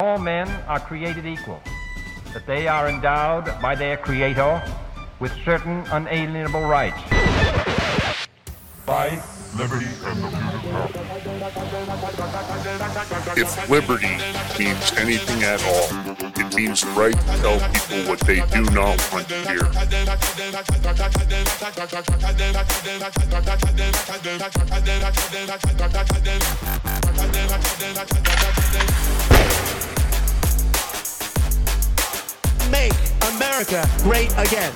[0.00, 1.62] All men are created equal,
[2.32, 4.60] that they are endowed by their Creator
[5.20, 6.98] with certain unalienable rights.
[8.88, 10.90] Life, liberty, and the beauty of power.
[13.36, 14.16] If liberty
[14.58, 15.88] means anything at all,
[16.40, 19.62] it means the right to tell people what they do not want to hear.
[32.74, 32.92] Make
[33.34, 34.72] America great again.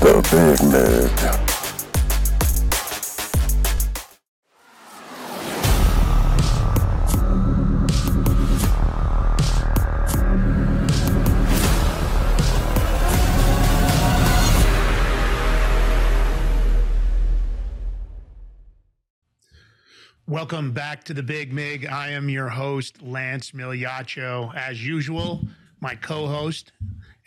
[0.00, 1.51] The Big Mig.
[20.42, 21.86] Welcome back to the Big Mig.
[21.86, 24.52] I am your host, Lance Migliaccio.
[24.56, 25.40] As usual,
[25.78, 26.72] my co host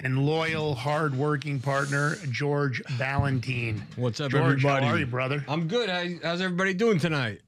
[0.01, 3.81] and loyal, hardworking partner, George Balloutine.
[3.95, 4.85] What's up, George, everybody?
[4.85, 5.45] How are you, brother?
[5.47, 5.89] I'm good.
[5.89, 7.39] How, how's everybody doing tonight?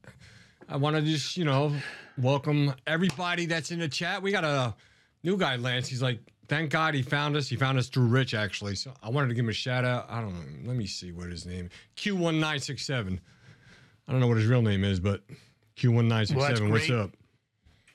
[0.70, 1.74] I want to just, you know,
[2.16, 4.22] welcome everybody that's in the chat.
[4.22, 4.74] We got a
[5.22, 5.86] new guy, Lance.
[5.86, 7.46] He's like, thank God he found us.
[7.46, 8.74] He found us through Rich, actually.
[8.74, 10.06] So I wanted to give him a shout out.
[10.08, 10.68] I don't know.
[10.68, 13.18] Let me see what his name Q1967.
[14.08, 15.20] I don't know what his real name is, but
[15.78, 16.60] Q1967.
[16.60, 17.10] Well, what's up?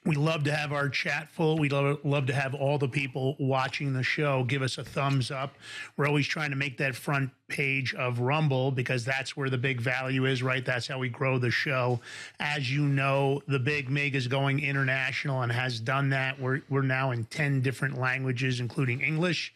[0.05, 1.57] We love to have our chat full.
[1.57, 5.31] We love, love to have all the people watching the show give us a thumbs
[5.31, 5.55] up.
[5.95, 9.79] We're always trying to make that front page of Rumble because that's where the big
[9.79, 10.65] value is, right?
[10.65, 12.01] That's how we grow the show.
[12.41, 16.37] As you know, the Big Mig is going international and has done that.
[16.37, 19.53] We're, we're now in 10 different languages, including English.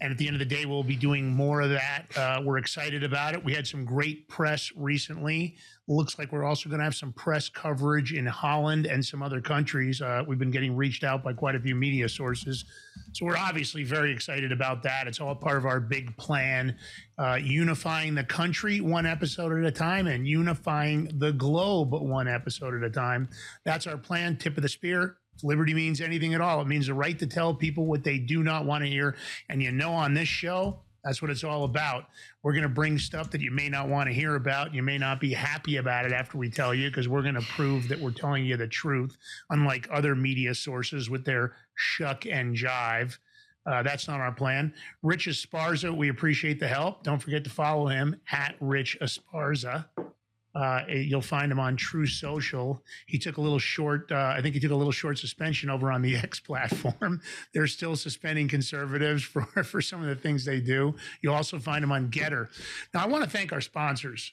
[0.00, 2.04] And at the end of the day, we'll be doing more of that.
[2.16, 3.44] Uh, we're excited about it.
[3.44, 5.56] We had some great press recently.
[5.88, 9.40] Looks like we're also going to have some press coverage in Holland and some other
[9.40, 10.00] countries.
[10.00, 12.64] Uh, we've been getting reached out by quite a few media sources.
[13.12, 15.08] So we're obviously very excited about that.
[15.08, 16.76] It's all part of our big plan,
[17.18, 22.74] uh, unifying the country one episode at a time and unifying the globe one episode
[22.74, 23.28] at a time.
[23.64, 24.36] That's our plan.
[24.36, 25.16] Tip of the spear.
[25.42, 28.42] Liberty means anything at all, it means the right to tell people what they do
[28.42, 29.16] not want to hear.
[29.48, 32.06] And you know, on this show, that's what it's all about.
[32.42, 34.74] We're going to bring stuff that you may not want to hear about.
[34.74, 37.40] You may not be happy about it after we tell you, because we're going to
[37.40, 39.16] prove that we're telling you the truth,
[39.50, 43.16] unlike other media sources with their shuck and jive.
[43.64, 44.72] Uh, that's not our plan.
[45.02, 47.02] Rich Esparza, we appreciate the help.
[47.04, 49.86] Don't forget to follow him at Rich Esparza.
[50.54, 52.82] Uh, you'll find him on Truth Social.
[53.06, 55.92] He took a little short, uh, I think he took a little short suspension over
[55.92, 57.20] on the X platform.
[57.52, 60.94] They're still suspending conservatives for, for some of the things they do.
[61.22, 62.50] You'll also find him on Getter.
[62.94, 64.32] Now, I want to thank our sponsors.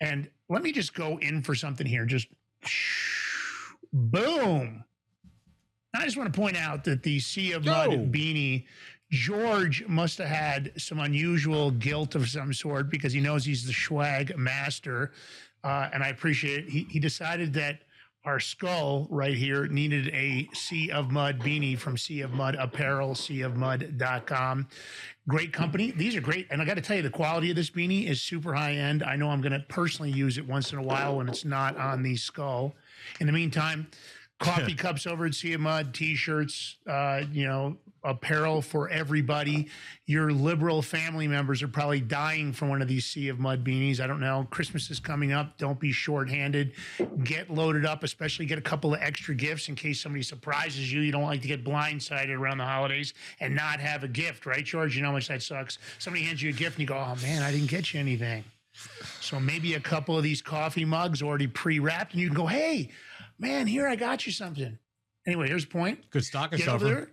[0.00, 2.04] And let me just go in for something here.
[2.06, 2.28] Just
[3.92, 4.84] boom.
[5.94, 8.64] I just want to point out that the Sea of Mud beanie,
[9.12, 13.72] George must have had some unusual guilt of some sort because he knows he's the
[13.72, 15.12] swag master.
[15.62, 16.70] Uh, and I appreciate it.
[16.70, 17.80] He, he decided that
[18.24, 23.14] our skull right here needed a Sea of Mud beanie from Sea of Mud Apparel,
[23.14, 24.68] seaofmud.com.
[25.28, 25.90] Great company.
[25.90, 26.46] These are great.
[26.50, 29.02] And I got to tell you, the quality of this beanie is super high end.
[29.02, 31.76] I know I'm going to personally use it once in a while when it's not
[31.76, 32.74] on the skull.
[33.20, 33.88] In the meantime,
[34.38, 39.68] coffee cups over at Sea of Mud, t-shirts, uh, you know, apparel for everybody.
[40.06, 44.00] Your liberal family members are probably dying for one of these Sea of Mud beanies.
[44.00, 44.46] I don't know.
[44.50, 45.56] Christmas is coming up.
[45.58, 46.72] Don't be short-handed.
[47.24, 51.00] Get loaded up, especially get a couple of extra gifts in case somebody surprises you.
[51.00, 54.64] You don't like to get blindsided around the holidays and not have a gift, right,
[54.64, 54.96] George?
[54.96, 55.78] You know how much that sucks.
[55.98, 58.44] Somebody hands you a gift and you go, "Oh man, I didn't get you anything."
[59.20, 62.90] So maybe a couple of these coffee mugs already pre-wrapped, and you can go, "Hey,
[63.38, 64.78] man, here I got you something."
[65.26, 66.10] Anyway, here's the point.
[66.10, 67.10] Good stocking Get over there.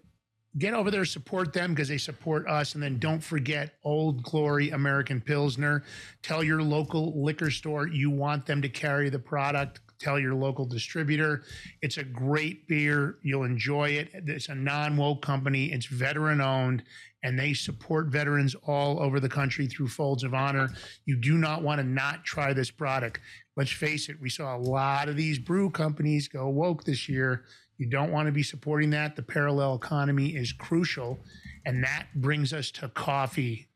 [0.58, 2.74] Get over there, support them because they support us.
[2.74, 5.84] And then don't forget Old Glory American Pilsner.
[6.24, 9.82] Tell your local liquor store you want them to carry the product.
[10.00, 11.44] Tell your local distributor.
[11.82, 13.18] It's a great beer.
[13.22, 14.10] You'll enjoy it.
[14.14, 16.84] It's a non woke company, it's veteran owned,
[17.22, 20.70] and they support veterans all over the country through Folds of Honor.
[21.06, 23.20] You do not want to not try this product.
[23.58, 27.44] Let's face it, we saw a lot of these brew companies go woke this year.
[27.80, 29.16] You don't want to be supporting that.
[29.16, 31.18] The parallel economy is crucial.
[31.66, 33.70] And that brings us to coffee.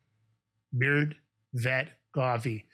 [0.77, 1.15] Beard
[1.53, 2.65] Vet Coffee.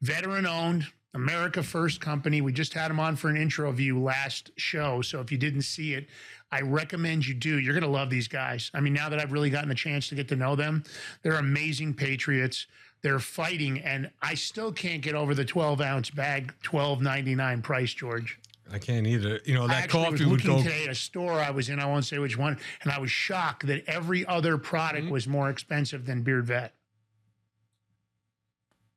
[0.00, 2.40] Veteran owned, America First company.
[2.40, 5.02] We just had them on for an intro view last show.
[5.02, 6.06] So if you didn't see it,
[6.52, 7.58] I recommend you do.
[7.58, 8.70] You're going to love these guys.
[8.72, 10.84] I mean, now that I've really gotten a chance to get to know them,
[11.22, 12.66] they're amazing patriots.
[13.02, 18.38] They're fighting, and I still can't get over the 12 ounce bag, 12.99 price, George.
[18.72, 19.40] I can't either.
[19.44, 20.58] You know I that actually coffee was would go.
[20.62, 21.78] today at a store I was in.
[21.80, 25.12] I won't say which one, and I was shocked that every other product Mm-hmm.
[25.12, 26.74] was more expensive than Beard Vet.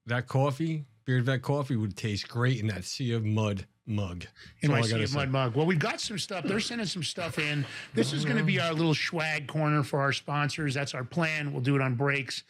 [0.07, 4.25] That coffee, Beard Vet coffee, would taste great in that sea of mud mug.
[4.61, 5.13] in my Sea of.
[5.13, 5.55] Mud mug.
[5.55, 6.45] Well, we've got some stuff.
[6.45, 7.65] They're sending some stuff in.
[7.93, 10.73] This is going to be our little swag corner for our sponsors.
[10.73, 11.51] That's our plan.
[11.51, 12.43] We'll do it on breaks.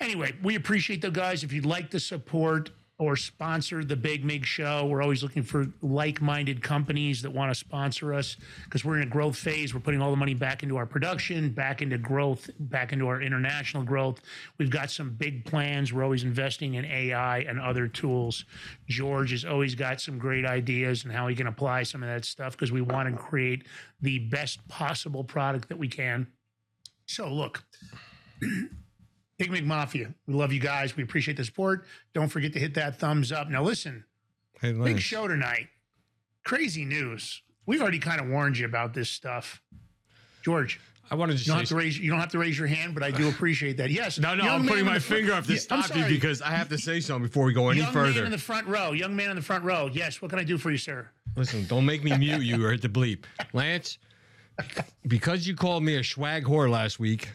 [0.00, 1.42] Anyway, we appreciate the guys.
[1.42, 5.68] If you'd like to support or sponsor the Big Mig Show, we're always looking for
[5.82, 9.72] like-minded companies that want to sponsor us because we're in a growth phase.
[9.72, 13.22] We're putting all the money back into our production, back into growth, back into our
[13.22, 14.20] international growth.
[14.58, 15.92] We've got some big plans.
[15.92, 18.44] We're always investing in AI and other tools.
[18.88, 22.24] George has always got some great ideas and how he can apply some of that
[22.24, 23.64] stuff because we want to create
[24.00, 26.26] the best possible product that we can.
[27.06, 27.64] So, look,
[29.38, 30.96] Big Mig Mafia, we love you guys.
[30.96, 31.84] We appreciate the support.
[32.12, 33.48] Don't forget to hit that thumbs up.
[33.48, 34.04] Now, listen,
[34.60, 35.68] Hey, big show tonight.
[36.44, 37.42] Crazy news.
[37.64, 39.62] We've already kind of warned you about this stuff.
[40.42, 42.58] George, I wanted to you don't say have to raise you don't have to raise
[42.58, 43.90] your hand, but I do appreciate that.
[43.90, 44.18] Yes.
[44.18, 46.68] No, no, I'm putting my the finger up to Yeah, stop you because I have
[46.70, 48.24] to say something before we go any young man further.
[48.24, 48.90] in the front row.
[48.90, 49.88] Young man in the front row.
[49.92, 50.20] Yes.
[50.20, 51.08] What can I do for you, sir?
[51.36, 53.22] Listen, don't make me mute you or hit the bleep.
[53.52, 53.98] Lance,
[55.06, 57.28] because you called me a swag whore last week,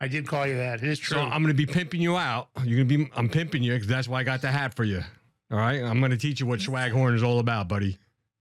[0.00, 0.82] I did call you that.
[0.82, 1.16] It is true.
[1.16, 2.48] so I'm going to be pimping you out.
[2.64, 4.84] You're going to be, I'm pimping you because that's why I got the hat for
[4.84, 5.02] you.
[5.50, 5.82] All right.
[5.82, 7.98] I'm going to teach you what swag horn is all about, buddy.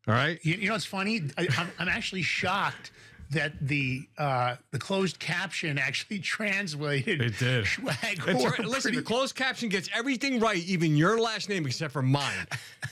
[0.08, 0.38] All right.
[0.44, 1.24] You, you know what's funny?
[1.38, 2.92] I, I'm, I'm actually shocked
[3.32, 7.22] that the uh, the closed caption actually translated.
[7.22, 7.62] It did.
[7.66, 8.60] It's right.
[8.66, 12.48] Listen, the closed caption gets everything right, even your last name except for mine.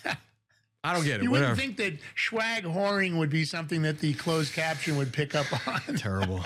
[0.85, 1.23] I don't get it.
[1.23, 1.51] you Whatever.
[1.53, 5.45] wouldn't think that swag whoring would be something that the closed caption would pick up
[5.67, 5.95] on.
[5.95, 6.43] Terrible.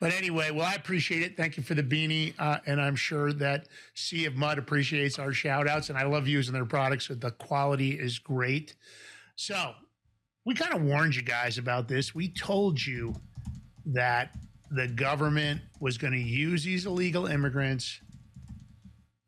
[0.00, 1.36] But anyway, well, I appreciate it.
[1.36, 2.32] Thank you for the beanie.
[2.38, 5.88] Uh, and I'm sure that Sea of Mud appreciates our shout outs.
[5.88, 7.08] And I love using their products.
[7.08, 8.76] So the quality is great.
[9.34, 9.72] So
[10.44, 12.14] we kind of warned you guys about this.
[12.14, 13.14] We told you
[13.86, 14.30] that
[14.70, 18.00] the government was going to use these illegal immigrants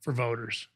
[0.01, 0.69] for voters.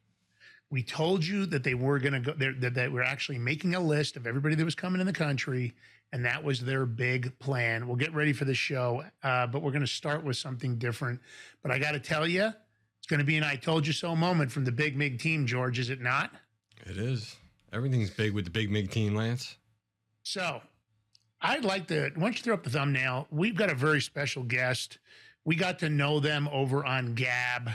[0.71, 3.75] We told you that they were going to go, that, that they were actually making
[3.75, 5.75] a list of everybody that was coming in the country,
[6.15, 7.89] and that was their big plan.
[7.89, 11.19] We'll get ready for the show, uh, but we're going to start with something different.
[11.61, 12.53] But I got to tell you,
[12.99, 15.45] it's going to be an I told you so moment from the Big Mig team,
[15.45, 16.31] George, is it not?
[16.87, 17.35] It is.
[17.73, 19.57] Everything's big with the big MIG team, Lance.
[20.23, 20.63] So
[21.41, 23.27] I'd like to, why don't you throw up the thumbnail?
[23.33, 24.99] We've got a very special guest.
[25.45, 27.71] We got to know them over on Gab.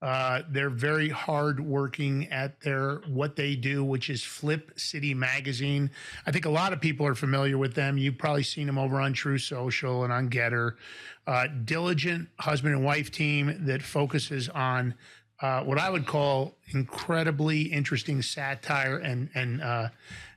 [0.00, 5.90] Uh, they're very hard working at their what they do, which is Flip City Magazine.
[6.24, 7.98] I think a lot of people are familiar with them.
[7.98, 10.76] You've probably seen them over on Truth Social and on Getter.
[11.26, 14.94] Uh, diligent husband and wife team that focuses on
[15.40, 19.88] uh, what I would call incredibly interesting satire and and uh,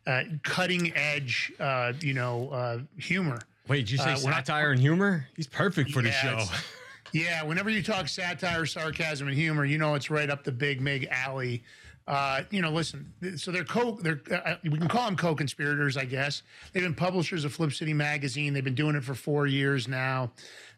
[0.07, 3.39] uh, cutting edge, uh, you know, uh, humor.
[3.67, 5.27] Wait, did you say when I- satire and humor?
[5.35, 6.43] He's perfect for the show.
[7.13, 10.81] Yeah, whenever you talk satire, sarcasm, and humor, you know it's right up the Big
[10.81, 11.63] Mig alley.
[12.07, 13.13] Uh, you know, listen.
[13.37, 13.97] So they're co.
[14.01, 16.43] They're uh, we can call them co-conspirators, I guess.
[16.73, 18.53] They've been publishers of Flip City magazine.
[18.53, 20.31] They've been doing it for four years now.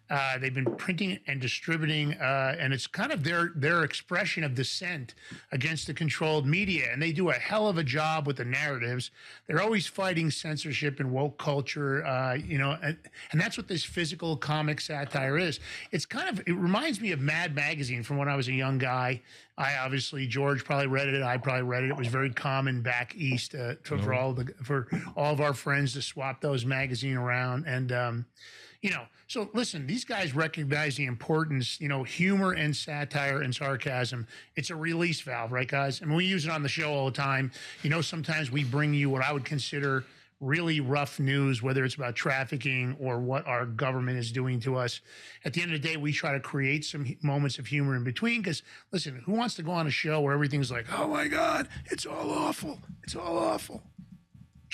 [0.10, 4.54] Uh, they've been printing and distributing, uh, and it's kind of their their expression of
[4.54, 5.16] dissent
[5.52, 6.88] against the controlled media.
[6.92, 9.12] And they do a hell of a job with the narratives.
[9.48, 12.98] They're always fighting censorship and woke culture, uh, you know, and,
[13.32, 15.60] and that's what this physical comic satire is.
[15.92, 18.78] It's kind of it reminds me of Mad Magazine from when I was a young
[18.78, 19.22] guy.
[19.58, 21.24] I obviously George probably read it.
[21.24, 21.92] I probably read it.
[21.92, 25.54] It was very common back east uh, to, for all the for all of our
[25.54, 27.92] friends to swap those magazine around and.
[27.92, 28.26] Um,
[28.84, 33.56] you know so listen these guys recognize the importance you know humor and satire and
[33.56, 34.28] sarcasm.
[34.56, 36.02] It's a release valve right guys?
[36.02, 37.52] And we use it on the show all the time.
[37.82, 40.04] You know sometimes we bring you what i would consider
[40.42, 45.00] really rough news whether it's about trafficking or what our government is doing to us.
[45.46, 48.04] At the end of the day we try to create some moments of humor in
[48.04, 48.62] between because
[48.92, 52.06] listen who wants to go on a show where everything's like oh my god it's
[52.06, 52.80] all awful.
[53.04, 53.82] It's all awful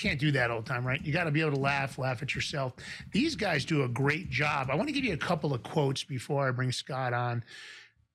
[0.00, 1.04] can't do that all the time, right?
[1.04, 2.74] You got to be able to laugh, laugh at yourself.
[3.12, 4.68] These guys do a great job.
[4.70, 7.44] I want to give you a couple of quotes before I bring Scott on.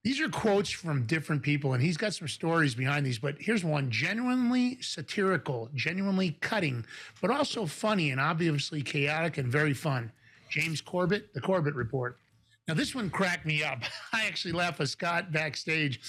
[0.04, 3.18] These are quotes from different people, and he's got some stories behind these.
[3.18, 6.86] But here's one genuinely satirical, genuinely cutting,
[7.22, 10.12] but also funny and obviously chaotic and very fun.
[10.50, 12.20] James Corbett, The Corbett Report.
[12.68, 13.84] Now, this one cracked me up.
[14.14, 16.00] I actually laughed with Scott backstage.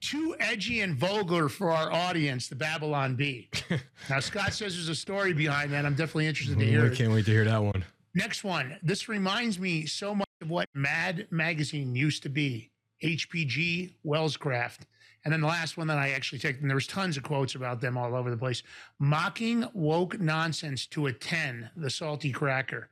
[0.00, 3.50] Too edgy and vulgar for our audience, the Babylon Bee.
[4.10, 5.84] now, Scott says there's a story behind that.
[5.84, 7.84] I'm definitely interested to hear I can't wait to hear that one.
[8.14, 8.78] Next one.
[8.82, 12.70] This reminds me so much of what Mad Magazine used to be
[13.02, 14.80] HPG Wellscraft.
[15.24, 17.56] And then the last one that I actually took, and there was tons of quotes
[17.56, 18.62] about them all over the place.
[19.00, 22.88] Mocking woke nonsense to a 10, the salty cracker.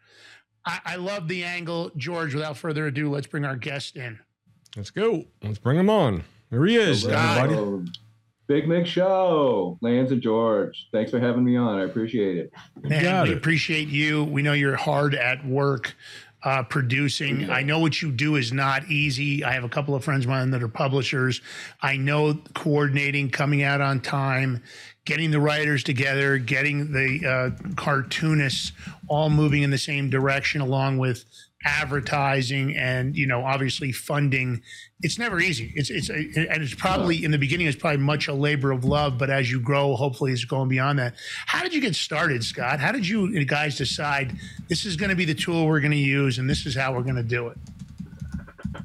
[0.67, 1.91] I, I love the angle.
[1.97, 4.19] George, without further ado, let's bring our guest in.
[4.77, 5.25] Let's go.
[5.43, 6.25] Let's bring him on.
[6.51, 7.91] Here he is, everybody.
[8.47, 10.89] Big Mig Show, Lance and George.
[10.93, 11.79] Thanks for having me on.
[11.79, 12.53] I appreciate it.
[12.83, 13.39] Man, we it.
[13.39, 14.25] appreciate you.
[14.25, 15.95] We know you're hard at work
[16.45, 17.51] uh, producing.
[17.51, 19.43] I know what you do is not easy.
[19.43, 21.41] I have a couple of friends of mine that are publishers.
[21.81, 24.63] I know coordinating, coming out on time,
[25.07, 28.73] getting the writers together, getting the uh, cartoonists
[29.09, 31.25] all moving in the same direction, along with
[31.65, 34.63] advertising and you know obviously funding
[35.01, 35.73] it's never easy.
[35.75, 39.19] It's it's and it's probably in the beginning it's probably much a labor of love
[39.19, 41.15] but as you grow hopefully it's going beyond that.
[41.47, 42.81] How did you get started scott?
[42.81, 44.37] How did you guys decide
[44.69, 46.93] this is going to be the tool we're going to use and this is how
[46.93, 47.59] we're going to do it?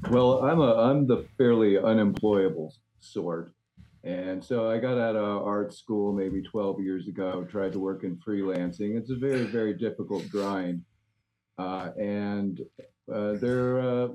[0.10, 3.54] Well, I'm a I'm the fairly unemployable sort,
[4.04, 7.46] and so I got out of art school maybe 12 years ago.
[7.50, 8.98] Tried to work in freelancing.
[8.98, 10.84] It's a very very difficult grind,
[11.60, 12.62] uh, and
[13.14, 14.08] uh, there uh,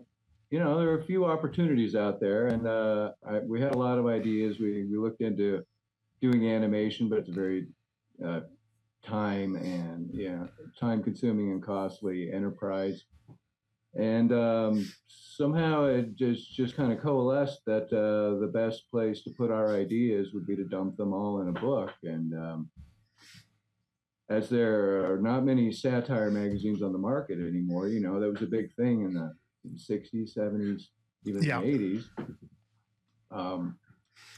[0.51, 3.79] you know there are a few opportunities out there, and uh, I, we had a
[3.79, 4.59] lot of ideas.
[4.59, 5.65] We we looked into
[6.21, 7.67] doing animation, but it's a very
[8.25, 8.41] uh,
[9.05, 10.47] time and yeah
[10.81, 13.05] time consuming and costly enterprise
[13.97, 19.31] and um, somehow it just just kind of coalesced that uh, the best place to
[19.31, 22.71] put our ideas would be to dump them all in a book and um,
[24.35, 28.43] as there are not many satire magazines on the market anymore you know that was
[28.43, 29.33] a big thing in the
[29.77, 30.83] 60s 70s
[31.25, 31.61] even Yeah.
[31.61, 32.05] the 80s
[33.31, 33.79] um,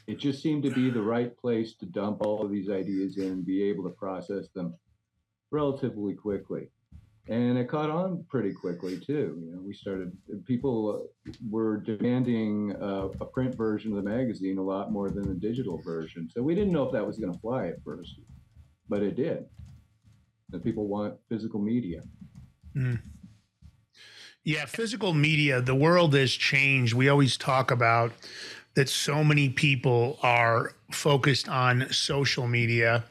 [0.06, 3.30] it just seemed to be the right place to dump all of these ideas in
[3.32, 4.74] and be able to process them
[5.50, 6.70] relatively quickly
[7.28, 9.42] and it caught on pretty quickly too.
[9.44, 10.12] You know, we started
[10.44, 11.08] people
[11.50, 15.82] were demanding uh, a print version of the magazine a lot more than the digital
[15.84, 16.28] version.
[16.32, 18.20] So we didn't know if that was going to fly at first,
[18.88, 19.44] but it did.
[20.50, 22.02] The people want physical media.
[22.72, 22.94] Hmm.
[24.44, 26.94] Yeah, physical media, the world has changed.
[26.94, 28.12] We always talk about
[28.74, 33.04] that so many people are focused on social media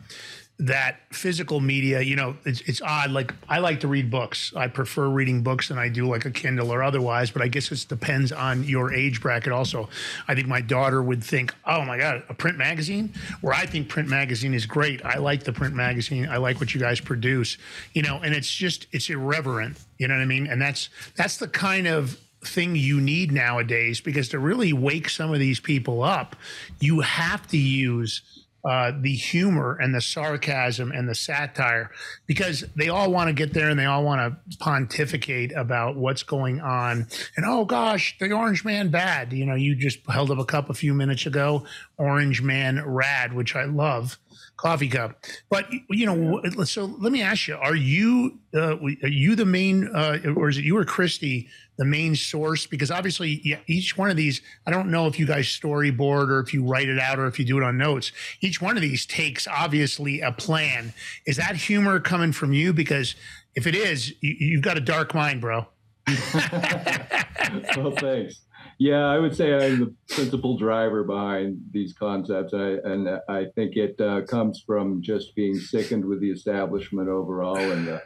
[0.57, 3.11] that physical media, you know, it's, it's odd.
[3.11, 4.53] Like I like to read books.
[4.55, 7.71] I prefer reading books than I do like a Kindle or otherwise, but I guess
[7.71, 9.89] it depends on your age bracket also.
[10.29, 13.13] I think my daughter would think, oh my God, a print magazine?
[13.41, 15.03] Where I think print magazine is great.
[15.03, 16.27] I like the print magazine.
[16.29, 17.57] I like what you guys produce,
[17.93, 19.77] you know, and it's just, it's irreverent.
[19.97, 20.47] You know what I mean?
[20.47, 25.33] And that's, that's the kind of thing you need nowadays because to really wake some
[25.33, 26.35] of these people up,
[26.79, 31.91] you have to use uh, the humor and the sarcasm and the satire
[32.25, 36.23] because they all want to get there and they all want to pontificate about what's
[36.23, 37.07] going on.
[37.37, 39.31] And oh gosh, the Orange Man bad.
[39.33, 41.65] You know, you just held up a cup a few minutes ago,
[41.97, 44.17] Orange Man rad, which I love.
[44.65, 46.41] Coffee cup, but you know.
[46.63, 50.57] So let me ask you: Are you uh, are you the main, uh, or is
[50.57, 52.65] it you or Christy the main source?
[52.65, 56.39] Because obviously, yeah, each one of these, I don't know if you guys storyboard or
[56.39, 58.11] if you write it out or if you do it on notes.
[58.41, 60.93] Each one of these takes obviously a plan.
[61.27, 62.73] Is that humor coming from you?
[62.73, 63.13] Because
[63.53, 65.67] if it is, you, you've got a dark mind, bro.
[66.07, 68.41] well, thanks.
[68.77, 73.77] Yeah, I would say I'm the principal driver behind these concepts, I, and I think
[73.77, 78.01] it uh, comes from just being sickened with the establishment overall and the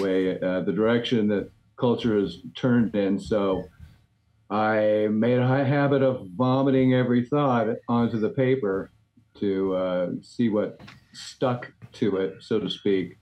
[0.00, 3.18] way, uh, the direction that culture has turned in.
[3.18, 3.64] So
[4.50, 8.90] I made a high habit of vomiting every thought onto the paper
[9.38, 10.80] to uh, see what
[11.14, 13.16] stuck to it, so to speak.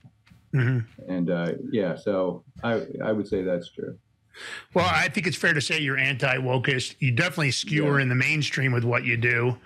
[0.53, 0.85] Mhm.
[1.07, 3.97] And uh, yeah, so I I would say that's true.
[4.73, 6.95] Well, I think it's fair to say you're anti-wokist.
[6.99, 8.03] You definitely skewer Yeah.
[8.03, 9.57] in the mainstream with what you do.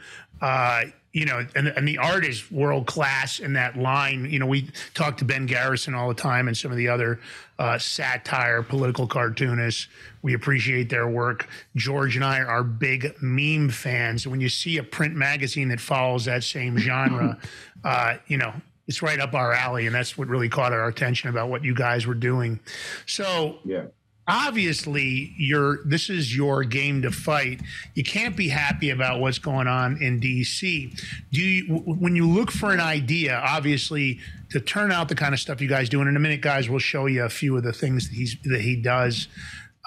[0.42, 4.26] Uh, you know, and, and the art is world class in that line.
[4.32, 7.20] You know, we talk to Ben Garrison all the time and some of the other
[7.60, 9.88] uh, satire political cartoonists.
[10.24, 11.48] We appreciate their work.
[11.76, 14.26] George and I are big meme fans.
[14.26, 17.38] And when you see a print magazine that follows that same genre,
[17.84, 18.52] uh, you know,
[18.88, 19.86] it's right up our alley.
[19.86, 22.60] And that's what really caught our attention about what you guys were doing.
[23.06, 23.84] So, Yeah.
[24.28, 27.62] Obviously you're this is your game to fight.
[27.94, 32.52] You can't be happy about what's going on in dc do you when you look
[32.52, 36.10] for an idea obviously to turn out the kind of stuff you guys do and
[36.10, 38.62] in a minute guys we'll show you a few of the things that he's that
[38.62, 39.28] he does.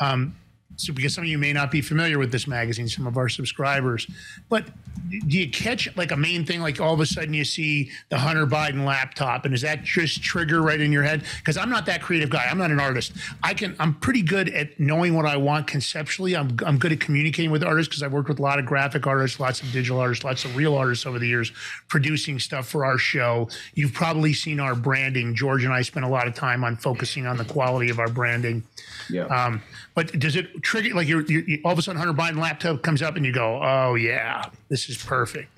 [0.01, 0.37] Um,
[0.77, 3.29] so because some of you may not be familiar with this magazine, some of our
[3.29, 4.07] subscribers,
[4.49, 4.67] but
[5.09, 6.61] do you catch like a main thing?
[6.61, 10.23] Like all of a sudden you see the Hunter Biden laptop, and does that just
[10.23, 11.25] trigger right in your head?
[11.39, 12.47] Because I'm not that creative guy.
[12.51, 13.13] I'm not an artist.
[13.43, 13.77] I can.
[13.79, 16.37] I'm pretty good at knowing what I want conceptually.
[16.37, 19.07] I'm I'm good at communicating with artists because I've worked with a lot of graphic
[19.07, 21.53] artists, lots of digital artists, lots of real artists over the years,
[21.89, 23.49] producing stuff for our show.
[23.75, 25.35] You've probably seen our branding.
[25.35, 28.09] George and I spent a lot of time on focusing on the quality of our
[28.09, 28.65] branding.
[29.09, 29.27] Yeah.
[29.27, 29.63] Um,
[29.95, 32.83] but does it trigger like you're, you you all of a sudden Hunter Biden laptop
[32.83, 35.51] comes up and you go, oh yeah, this is perfect.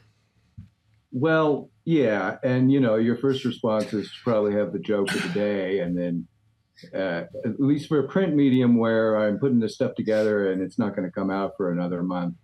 [1.10, 5.30] Well, yeah, and you know, your first response is probably have the joke of the
[5.30, 6.28] day, and then
[6.94, 10.78] uh, at least for a print medium where I'm putting this stuff together and it's
[10.78, 12.36] not going to come out for another month,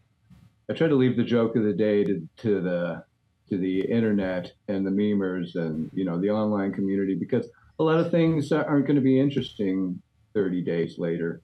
[0.68, 3.04] I try to leave the joke of the day to to the
[3.50, 7.46] to the internet and the memers and you know the online community because
[7.78, 10.00] a lot of things aren't going to be interesting
[10.34, 11.42] 30 days later.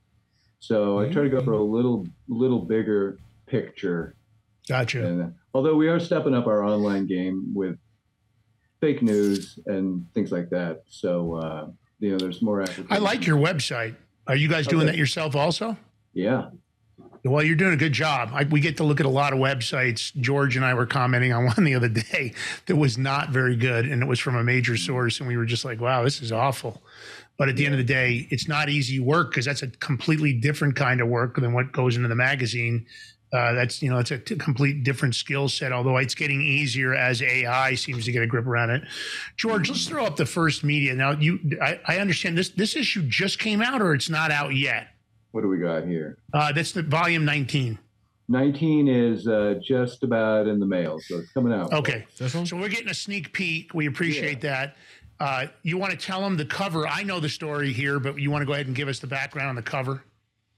[0.60, 1.70] So I try to go for a mm.
[1.70, 4.14] little little bigger picture
[4.68, 5.04] Gotcha.
[5.04, 7.76] and uh, although we are stepping up our online game with
[8.80, 11.66] fake news and things like that, so uh,
[11.98, 12.64] you know, there's more.
[12.88, 13.94] I like your website.
[14.26, 14.92] Are you guys doing Okay.
[14.92, 15.76] that yourself also?
[16.12, 16.50] Yeah,
[17.24, 18.30] Well, you're doing a good job.
[18.32, 20.14] I, we get to look at a lot of websites.
[20.16, 22.34] George and I were commenting on one the other day
[22.66, 24.78] that was not very good, and it was from a major mm.
[24.78, 26.82] source, and we were just like, "Wow, this is awful."
[27.40, 30.34] But at the end of the day, it's not easy work because that's a completely
[30.34, 32.84] different kind of work than what goes into the magazine.
[33.32, 35.72] Uh, that's you know, it's a t- complete different skill set.
[35.72, 38.82] Although it's getting easier as AI seems to get a grip around it.
[39.38, 41.12] George, let's throw up the first media now.
[41.12, 42.50] You, I, I understand this.
[42.50, 44.88] This issue just came out, or it's not out yet.
[45.30, 46.18] what do we got here?
[46.34, 47.78] Uh, that's the volume 19.
[48.28, 51.72] 19 is uh, just about in the mail, so it's coming out.
[51.72, 52.06] Okay.
[52.18, 52.44] This one?
[52.44, 53.72] So we're getting a sneak peek.
[53.72, 54.76] We appreciate that.
[55.20, 56.88] Uh, you want to tell them the cover?
[56.88, 59.06] I know the story here, but you want to go ahead and give us the
[59.06, 60.02] background on the cover?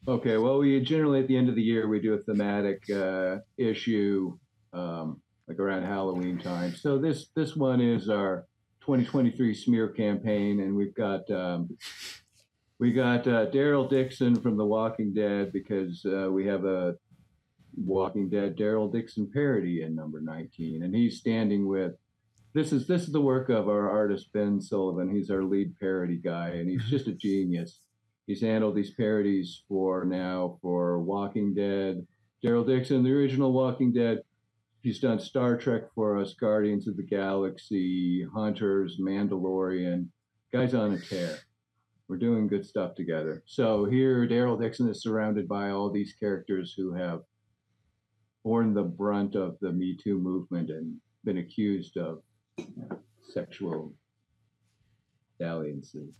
[0.07, 0.37] Okay.
[0.37, 4.39] Well, we generally at the end of the year we do a thematic uh, issue,
[4.73, 6.77] um, like around Halloween time.
[6.77, 8.47] So this this one is our
[8.83, 11.77] 2023 smear campaign, and we've got um,
[12.79, 16.95] we got uh, Daryl Dixon from The Walking Dead because uh, we have a
[17.77, 21.95] Walking Dead Daryl Dixon parody in number 19, and he's standing with.
[22.55, 25.15] This is this is the work of our artist Ben Sullivan.
[25.15, 27.19] He's our lead parody guy, and he's just a mm-hmm.
[27.19, 27.81] genius
[28.27, 32.07] he's handled these parodies for now for Walking Dead,
[32.45, 34.23] Daryl Dixon, the original Walking Dead.
[34.83, 40.09] He's done Star Trek for us, Guardians of the Galaxy, Hunters, Mandalorian.
[40.53, 41.39] Guy's on a tear.
[42.09, 43.43] We're doing good stuff together.
[43.47, 47.21] So here, Daryl Dixon is surrounded by all these characters who have
[48.45, 52.23] borne the brunt of the Me Too movement and been accused of
[53.33, 53.93] sexual
[55.39, 56.11] dalliances.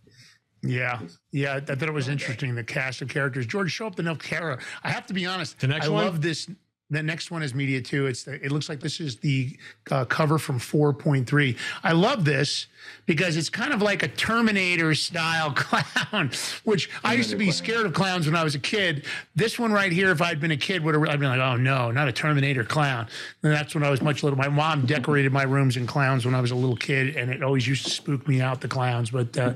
[0.61, 1.01] Yeah.
[1.31, 1.55] Yeah.
[1.55, 2.55] I thought it was interesting.
[2.55, 3.45] The cast of characters.
[3.45, 4.61] George, show up the Nilkara.
[4.83, 5.59] I have to be honest.
[5.59, 6.05] The next I one?
[6.05, 6.49] love this.
[6.93, 8.07] The next one is media too.
[8.07, 9.57] It's the, it looks like this is the
[9.91, 11.57] uh, cover from 4.3.
[11.83, 12.67] I love this
[13.05, 16.31] because it's kind of like a Terminator style clown,
[16.63, 19.05] which I used to be scared of clowns when I was a kid.
[19.35, 21.55] This one right here, if I'd been a kid, would have I'd been like, oh
[21.55, 23.07] no, not a Terminator clown.
[23.41, 24.37] And that's when I was much little.
[24.37, 27.43] My mom decorated my rooms in clowns when I was a little kid, and it
[27.43, 28.61] always used to spook me out.
[28.61, 29.53] The clowns, but uh,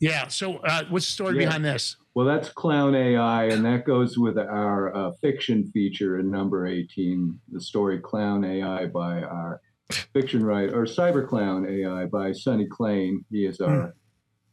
[0.00, 0.28] yeah.
[0.28, 1.46] So uh, what's the story Yeah.
[1.46, 1.96] behind this?
[2.14, 7.38] Well, that's Clown AI, and that goes with our uh, fiction feature in number 18,
[7.52, 9.60] the story Clown AI by our
[10.14, 13.22] fiction writer, or Cyber Clown AI by Sonny Klein.
[13.30, 13.94] He is our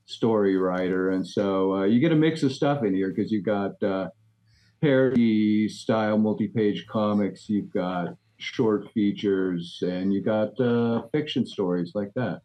[0.06, 1.12] story writer.
[1.12, 4.10] And so uh, you get a mix of stuff in here because you've got uh,
[4.82, 11.94] parody style multi page comics, you've got short features, and you got uh, fiction stories
[11.96, 12.42] like that.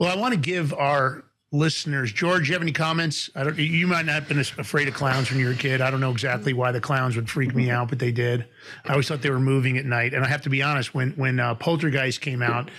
[0.00, 2.48] Well, I want to give our listeners, George.
[2.48, 3.30] You have any comments?
[3.34, 3.58] I don't.
[3.58, 5.80] You might not have been afraid of clowns when you were a kid.
[5.80, 8.46] I don't know exactly why the clowns would freak me out, but they did.
[8.84, 10.94] I always thought they were moving at night, and I have to be honest.
[10.94, 12.70] When when uh, Poltergeist came out,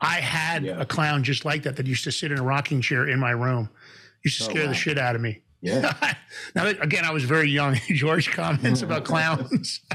[0.00, 0.80] I had Yeah.
[0.80, 3.30] a clown just like that that used to sit in a rocking chair in my
[3.30, 3.68] room.
[4.24, 4.68] Used to Oh, scare wow.
[4.68, 5.42] the shit out of me.
[5.60, 5.92] Yeah.
[6.54, 7.74] now again, I was very young.
[7.88, 9.80] George comments about clowns.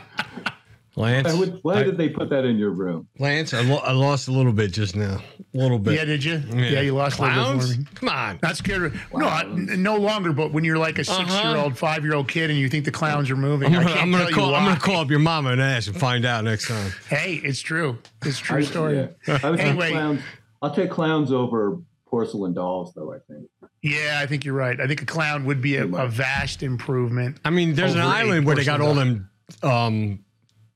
[0.99, 3.07] Lance, Why, would, why I- did they put that in your room?
[3.19, 5.21] Lance, I, lo- I lost a little bit just now.
[5.53, 5.93] A little bit.
[5.95, 6.43] yeah, did you?
[6.53, 7.77] Yeah, you lost a little bit Clowns?
[7.95, 8.39] Come on.
[8.43, 10.33] Not scared of no, I- n- no longer.
[10.33, 13.73] But when you're like a six-year-old, five-year-old kid, and you think the clowns are moving,
[13.73, 13.79] Uh-huh.
[13.79, 14.49] I'm gonna, can't I'm gonna tell call.
[14.49, 16.91] you I'm gonna call up your mama and ask and find out next time.
[17.07, 17.97] Hey, it's true.
[18.25, 19.07] It's a true I- story.
[19.25, 19.39] yeah.
[19.41, 19.91] I would take Anyway.
[19.91, 20.21] clowns.
[20.61, 23.13] I'll take clowns over porcelain dolls, though.
[23.13, 23.47] I think.
[23.81, 24.77] Yeah, I think you're right.
[24.81, 27.37] I think a clown would be a, a vast improvement.
[27.45, 29.29] I mean, there's an island where they got all porcelain
[29.61, 30.19] them um,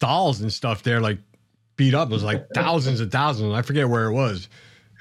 [0.03, 1.19] dolls and stuff there, like
[1.77, 2.09] beat up.
[2.09, 3.53] It was like thousands and thousands.
[3.53, 4.49] I forget where it was,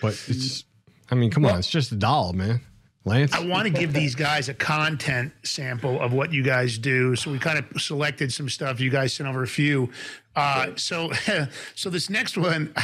[0.00, 0.64] but it's.
[1.10, 2.60] I mean, come on, it's just a doll, man.
[3.04, 3.34] Lance?
[3.34, 7.16] I want to give these guys a content sample of what you guys do.
[7.16, 8.78] So we kind of selected some stuff.
[8.78, 9.90] You guys sent over a few.
[10.36, 11.10] Uh, so,
[11.74, 12.68] so this next one,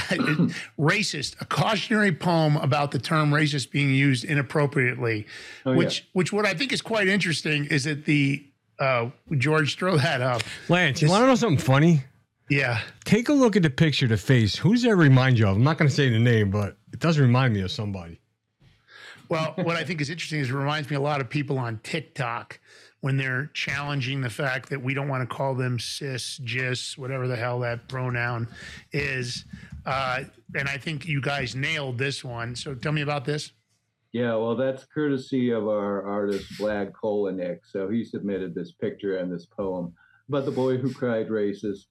[0.78, 5.24] racist, a cautionary poem about the term racist being used inappropriately,
[5.64, 5.78] Oh, yeah.
[5.78, 8.44] which, which what I think is quite interesting is that the
[8.78, 10.42] uh, George throw that up.
[10.68, 12.02] Lance, you want to know something funny?
[12.50, 14.56] Yeah, Take a look at the picture, the face.
[14.56, 15.56] Who does that remind you of?
[15.56, 18.20] I'm not going to say the name, but it does remind me of somebody.
[19.28, 21.80] Well, what I think is interesting is it reminds me a lot of people on
[21.82, 22.58] TikTok
[23.00, 27.28] when they're challenging the fact that we don't want to call them cis, gis, whatever
[27.28, 28.48] the hell that pronoun
[28.92, 29.44] is.
[29.84, 32.56] Uh, and I think you guys nailed this one.
[32.56, 33.52] So tell me about this.
[34.12, 37.58] Yeah, well, that's courtesy of our artist Vlad Kolonik.
[37.64, 39.92] So he submitted this picture and this poem
[40.28, 41.86] about the boy who cried racist,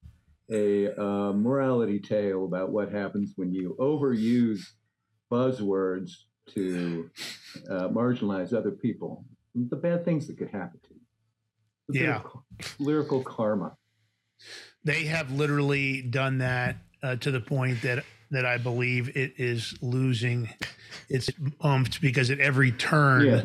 [0.51, 4.61] a uh, morality tale about what happens when you overuse
[5.31, 6.11] buzzwords
[6.49, 7.09] to
[7.69, 11.01] uh, marginalize other people, the bad things that could happen to you.
[11.89, 12.21] Of Yeah.
[12.79, 13.75] lyrical karma.
[14.83, 19.75] They have literally done that uh, to the point that that I believe it is
[19.81, 20.49] losing
[21.09, 21.29] its
[21.65, 23.41] oomph because at every turn, Yeah.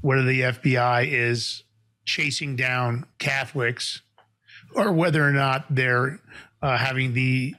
[0.00, 1.64] whether the FBI is
[2.04, 4.02] chasing down Catholics
[4.74, 6.18] or whether or not they're
[6.62, 7.54] uh, having the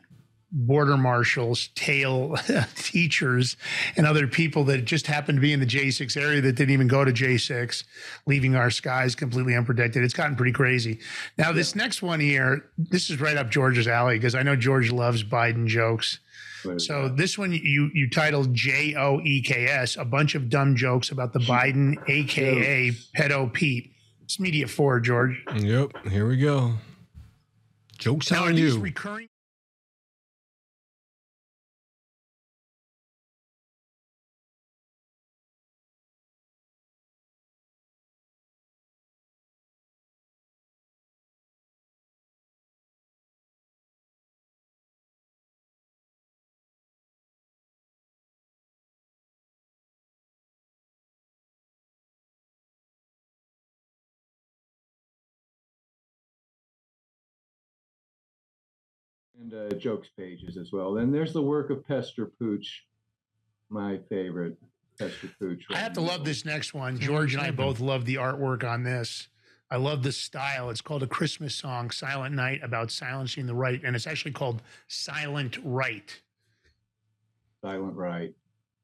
[0.56, 2.36] border marshals tail
[2.76, 3.58] teachers
[3.98, 6.88] and other people that just happen to be in the J6 area that didn't even
[6.88, 7.84] go to J6,
[8.28, 10.04] leaving our skies completely unprotected.
[10.04, 11.00] It's gotten pretty crazy.
[11.40, 14.92] Now, this next one here, this is right up George's alley because I know George
[14.92, 16.20] loves Biden jokes.
[16.64, 20.50] But, So this one you you titled J O E K S, a bunch of
[20.50, 23.92] dumb jokes about the Biden, aka pedo Pete.
[24.24, 25.44] It's media four, George.
[25.56, 26.74] Yep, here we go.
[27.98, 28.82] Joke's Now are on these you.
[28.82, 29.28] recurring?
[59.44, 60.98] And uh, jokes pages as well.
[60.98, 62.86] And there's the work of Pester Pooch,
[63.70, 64.58] my favorite.
[65.00, 65.64] Pester Pooch.
[65.72, 67.00] I have to love this next one.
[67.00, 69.28] George and I both love the artwork on this.
[69.72, 70.70] I love the style.
[70.70, 74.62] It's called a Christmas song, Silent Night, about silencing the right, and it's actually called
[74.88, 76.22] Silent Right.
[77.64, 78.36] Silent Right.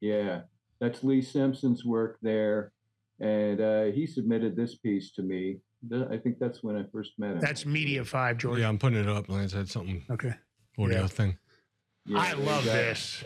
[0.02, 0.42] Yeah,
[0.80, 2.72] that's Lee Simpson's work there.
[3.20, 5.60] And uh, he submitted this piece to me.
[6.10, 7.40] I think that's when I first met him.
[7.40, 8.60] That's Media Five, George.
[8.60, 9.30] Yeah, I'm putting it up.
[9.30, 10.34] Lance had something Okay.
[10.78, 11.08] Audio Yeah.
[11.08, 11.38] thing.
[12.06, 13.24] Yeah, I love uh, this.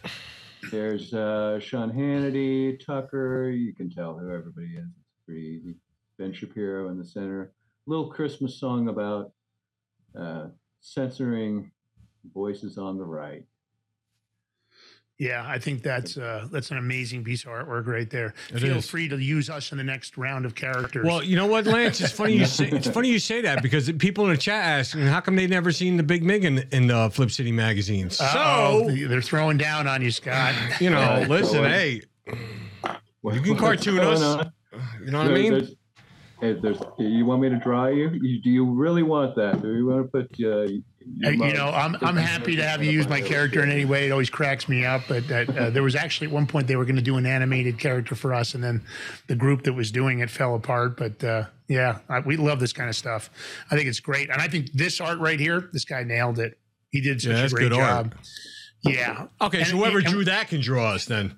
[0.71, 3.49] There's uh, Sean Hannity, Tucker.
[3.49, 4.85] You can tell who everybody is.
[4.87, 5.75] It's pretty easy.
[6.17, 7.53] Ben Shapiro in the center.
[7.85, 9.31] Little Christmas song about
[10.17, 10.47] uh,
[10.81, 11.71] censoring
[12.33, 13.43] voices on the right.
[15.19, 18.33] Yeah, I think that's uh, that's an amazing piece of artwork right there.
[18.49, 18.89] It Feel is.
[18.89, 21.05] free to use us in the next round of characters.
[21.05, 22.01] Well, you know what, Lance?
[22.01, 24.97] It's funny you say it's funny you say that because people in the chat ask,
[24.97, 28.19] how come they've never seen the Big Mig in, in the Flip City magazines?
[28.19, 30.55] Uh-oh, So they're throwing down on you, Scott.
[30.81, 32.01] you know, listen, hey,
[33.21, 34.19] What- You can cartoon us.
[35.05, 35.51] you know what I mean?
[35.53, 35.71] there's-
[36.41, 38.09] hey, there's, you want me to draw you?
[38.21, 38.41] you?
[38.41, 39.61] Do you really want that?
[39.61, 40.31] Do you want to put?
[40.43, 40.67] Uh,
[41.25, 44.07] Uh, you know, I'm I'm happy to have you use my character in any way.
[44.07, 45.03] It always cracks me up.
[45.07, 47.25] But that, uh, there was actually at one point they were going to do an
[47.25, 48.83] animated character for us, and then
[49.27, 50.97] the group that was doing it fell apart.
[50.97, 53.29] But uh, yeah, I, we love this kind of stuff.
[53.71, 56.57] I think it's great, and I think this art right here, this guy nailed it.
[56.91, 58.03] He did such Yeah, a great good art.
[58.11, 58.15] job.
[58.83, 59.27] Yeah.
[59.41, 61.35] Okay, so whoever and- drew that can draw us then.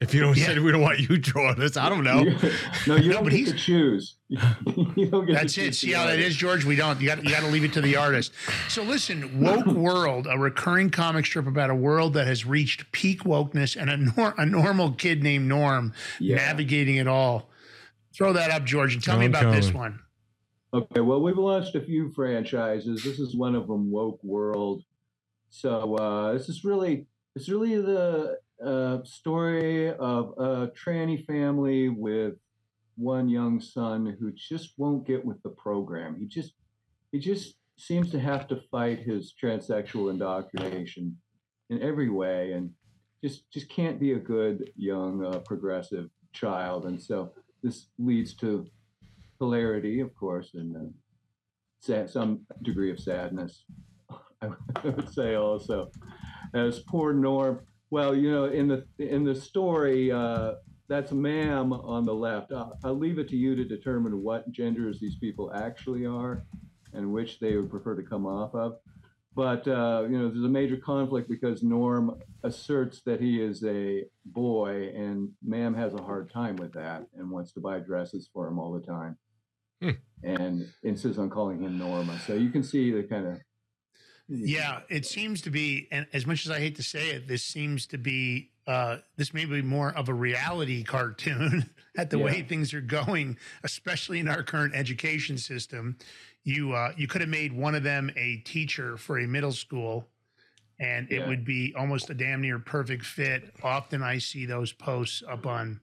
[0.00, 0.46] If you don't Yeah.
[0.46, 2.22] say we don't want you drawing us, I don't know.
[2.86, 4.16] no, you No, don't but get he's- to choose.
[4.28, 5.74] you don't get That's it.
[5.74, 6.64] See how that is, George?
[6.66, 7.00] We don't.
[7.00, 8.32] You got you got to leave it to the artist.
[8.68, 13.22] So listen, woke world, a recurring comic strip about a world that has reached peak
[13.22, 16.36] wokeness and a, nor- a normal kid named Norm Yeah.
[16.36, 17.48] navigating it all.
[18.14, 20.00] Throw that up, George, and tell me I'm about this one.
[20.74, 23.02] Okay, well, we've launched a few franchises.
[23.04, 24.82] This is one of them, Woke World.
[25.48, 32.34] So uh, this is really, it's really the uh, story of a tranny family with
[32.96, 36.16] one young son who just won't get with the program.
[36.18, 36.54] He just,
[37.12, 41.16] he just seems to have to fight his transsexual indoctrination
[41.68, 42.70] in every way, and
[43.22, 46.86] just, just can't be a good young uh, progressive child.
[46.86, 48.66] And so this leads to
[49.38, 50.90] hilarity, of course, and uh,
[51.80, 53.64] sad, some degree of sadness.
[54.42, 54.48] I
[54.84, 55.90] would say also,
[56.54, 57.60] as poor Norm.
[57.90, 60.54] Well, you know, in the in the story, uh,
[60.88, 62.52] that's ma'am on the left.
[62.52, 66.44] I'll, I'll leave it to you to determine what genders these people actually are
[66.92, 68.78] and which they would prefer to come off of.
[69.34, 74.04] But uh, you know, there's a major conflict because Norm asserts that he is a
[74.24, 78.48] boy, and Ma'am has a hard time with that and wants to buy dresses for
[78.48, 79.16] him all the time,
[79.82, 79.90] Hmm.
[80.22, 82.18] and insists on calling him Norma.
[82.26, 83.40] So you can see the kind of
[84.28, 87.44] Yeah, it seems to be, and as much as I hate to say it, this
[87.44, 92.42] seems to be uh, this may be more of a reality cartoon at the way
[92.42, 95.96] things are going, especially in our current education system.
[96.42, 100.08] You uh, you could have made one of them a teacher for a middle school,
[100.80, 103.54] and it would be almost a damn near perfect fit.
[103.62, 105.80] Often I see those posts up on,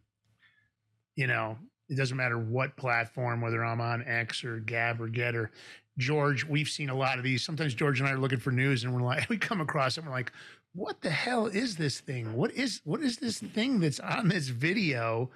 [1.15, 1.57] you know,
[1.89, 5.51] it doesn't matter what platform, whether I'm on X or Gab or Getter.
[5.97, 7.43] George, we've seen a lot of these.
[7.43, 10.01] Sometimes George and I are looking for news, and we're like, we come across it,
[10.01, 10.31] and we're like,
[10.73, 12.33] what the hell is this thing?
[12.33, 15.29] What is what is this thing that's on this video?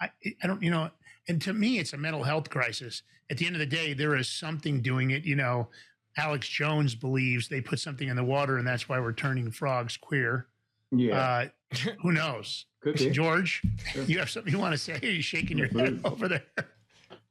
[0.00, 0.10] I
[0.42, 0.90] I don't, you know.
[1.28, 3.02] And to me, it's a mental health crisis.
[3.30, 5.24] At the end of the day, there is something doing it.
[5.24, 5.68] You know,
[6.16, 9.96] Alex Jones believes they put something in the water, and that's why we're turning frogs
[9.96, 10.46] queer.
[10.92, 11.48] yeah, Uh,
[12.02, 12.66] who knows?
[12.80, 13.10] could be.
[13.10, 14.02] George, Sure.
[14.04, 14.98] you have something you want to say?
[15.02, 16.44] Are you shaking your head over there?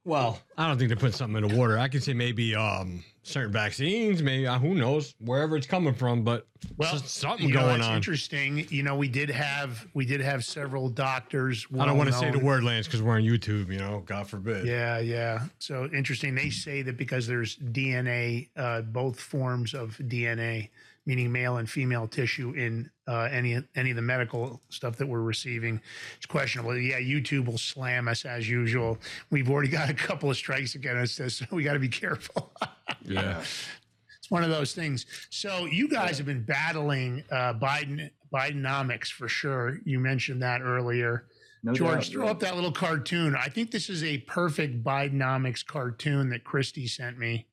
[0.04, 1.78] Well, I don't think they put something in the water.
[1.78, 6.22] I could say maybe um certain vaccines, maybe uh, who knows wherever it's coming from,
[6.22, 6.46] but
[6.76, 7.96] Well, well, something you know, going that's on.
[7.96, 8.68] Interesting.
[8.70, 11.66] You know, we did have we did have several doctors.
[11.76, 13.72] I don't want to say the word, Lance, because we're on YouTube.
[13.72, 14.64] You know, God forbid.
[14.64, 15.40] Yeah, yeah.
[15.58, 16.36] So interesting.
[16.36, 20.68] They say that because there's DNA, uh, both forms of DNA,
[21.04, 25.22] meaning male and female tissue in uh, any any of the medical stuff that we're
[25.22, 25.80] receiving,
[26.16, 26.76] it's questionable.
[26.76, 28.98] Yeah, YouTube will slam us as usual.
[29.30, 32.52] We've already got a couple of strikes against us, so we got to be careful.
[33.02, 33.40] yeah.
[34.18, 35.06] it's one of those things.
[35.30, 39.78] So you guys have been battling uh, Biden Bidenomics for sure.
[39.84, 41.26] You mentioned that earlier.
[41.62, 43.34] No George, doubt, throw up that little cartoon.
[43.34, 47.46] I think this is a perfect Bidenomics cartoon that Christy sent me.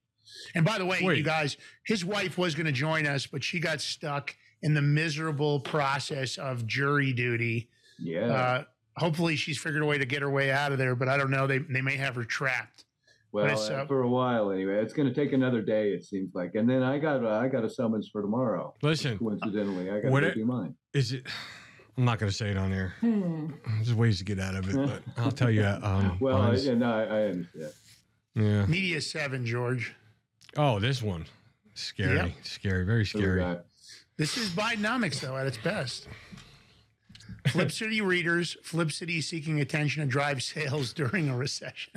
[0.55, 1.17] And by the way, Wait.
[1.17, 4.81] you guys, his wife was going to join us, but she got stuck in the
[4.81, 7.69] miserable process of jury duty.
[7.99, 8.25] Yeah.
[8.27, 8.63] Uh,
[8.97, 11.29] hopefully, she's figured a way to get her way out of there, but I don't
[11.31, 11.45] know.
[11.45, 12.85] They they may have her trapped.
[13.31, 14.75] Well, Nice, uh, uh, for a while anyway.
[14.75, 16.53] It's going to take another day, it seems like.
[16.53, 18.73] And then I got uh, I got a summons for tomorrow.
[18.81, 20.75] Listen, Coincidentally, I got What to it- do mine.
[20.93, 21.25] is it?
[21.97, 22.93] I'm not going to say it on there.
[23.01, 23.51] Hmm.
[23.75, 25.63] There's ways to get out of it, but I'll tell you.
[25.63, 27.71] Um, Well, I, mine's- and I, I understand.
[28.35, 28.65] yeah.
[28.65, 29.93] Media seven, George.
[30.57, 31.25] Oh, this one.
[31.75, 32.15] Scary.
[32.15, 32.31] Yep.
[32.43, 32.83] Scary.
[32.85, 33.41] Very So scary.
[34.13, 36.07] Got- This is Bidenomics, though, at its best.
[37.47, 41.93] Flip City readers, Flip City seeking attention to drive sales during a recession.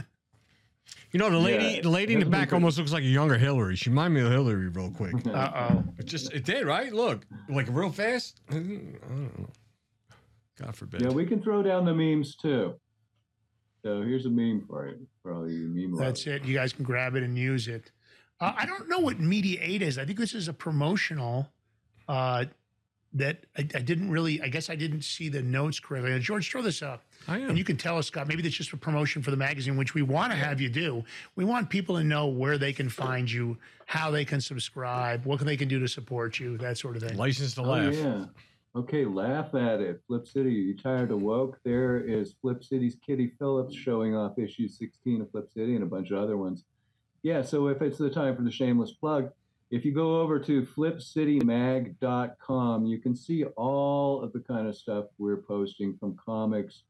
[1.13, 1.81] You know, the lady, Yeah.
[1.83, 3.77] the lady in the back almost looks like a younger Hillary.
[3.77, 5.15] She reminded me of Hillary real quick.
[5.27, 5.85] Uh oh.
[5.99, 6.93] It just, it did, right?
[6.93, 8.41] Look, like real fast.
[8.51, 9.49] I don't know.
[10.61, 11.03] God forbid.
[11.03, 12.75] Yeah, we can throw down the memes too.
[13.85, 16.43] So here's a meme for you, for all you meme That's lovers.
[16.43, 16.45] it.
[16.47, 17.93] You guys can grab it and use it.
[18.41, 19.97] Uh, I don't know what Media 8 is.
[19.99, 21.49] I think this is a promotional
[22.09, 22.45] uh,
[23.15, 26.19] that I, I didn't really, I guess I didn't see the notes correctly.
[26.21, 27.03] George, throw this up.
[27.29, 27.51] I am.
[27.51, 29.95] And you can tell us, Scott, maybe that's just a promotion for the magazine, which
[29.95, 31.03] we want to have you do.
[31.35, 35.41] We want people to know where they can find you, how they can subscribe, what
[35.41, 37.17] they can do to support you, that sort of thing.
[37.17, 37.95] License to Oh, laugh.
[37.95, 38.25] yeah.
[38.75, 40.03] Okay, laugh at it.
[40.07, 41.59] Flip City, you tired of woke?
[41.65, 45.87] There is Flip City's Kitty Phillips showing off issue 16 of Flip City and a
[45.87, 46.65] bunch of other ones.
[47.23, 49.31] Yeah, so if it's the time for the shameless plug,
[49.71, 55.07] if you go over to flipcitymag.com, you can see all of the kind of stuff
[55.19, 56.85] we're posting from comics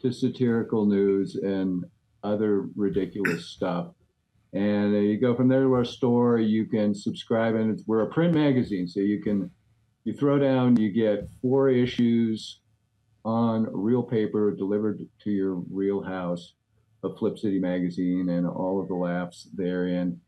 [0.00, 1.84] to satirical news and
[2.24, 3.88] other ridiculous stuff.
[4.52, 8.34] And you go from there to our store, you can subscribe, and we're a print
[8.34, 9.50] magazine, so you can
[10.04, 12.60] you throw down, you get four issues
[13.24, 16.54] on real paper delivered to your real house
[17.04, 20.20] of Flip City magazine and all of the laughs therein.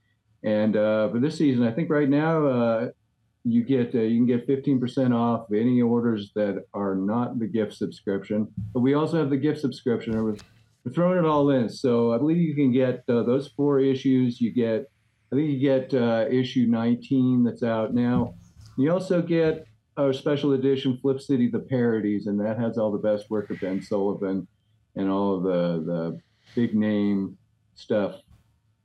[0.44, 2.88] And uh, for this season, I think right now uh,
[3.44, 7.74] you get uh, you can get 15% off any orders that are not the gift
[7.74, 8.48] subscription.
[8.72, 10.22] But we also have the gift subscription.
[10.22, 10.36] We're,
[10.94, 11.66] throwing it all in.
[11.66, 14.38] So I believe you can get uh, those four issues.
[14.38, 14.90] You get,
[15.32, 18.34] I think you get uh, issue 19 that's out now.
[18.76, 22.98] You also get our special edition Flip City the parodies, and that has all the
[22.98, 24.46] best work of Ben Sullivan
[24.94, 26.20] and all of the the
[26.54, 27.38] big name
[27.76, 28.16] stuff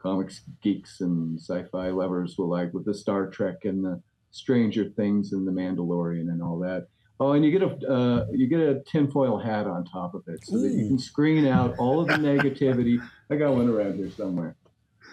[0.02, 5.34] comics geeks and sci-fi lovers will like with the Star Trek and the Stranger Things
[5.34, 6.88] and the Mandalorian and all that.
[7.22, 10.46] Oh, and you get a uh, you get a tinfoil hat on top of it
[10.46, 13.06] so that you can screen out all of the negativity.
[13.30, 14.56] I got one around here somewhere.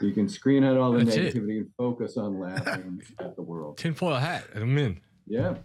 [0.01, 1.35] You can screen out all the That's it.
[1.35, 3.79] negativity and focus on laughing at the world.
[3.79, 4.45] Tinfoil hat.
[4.55, 5.01] I'm in.
[5.27, 5.57] Yeah.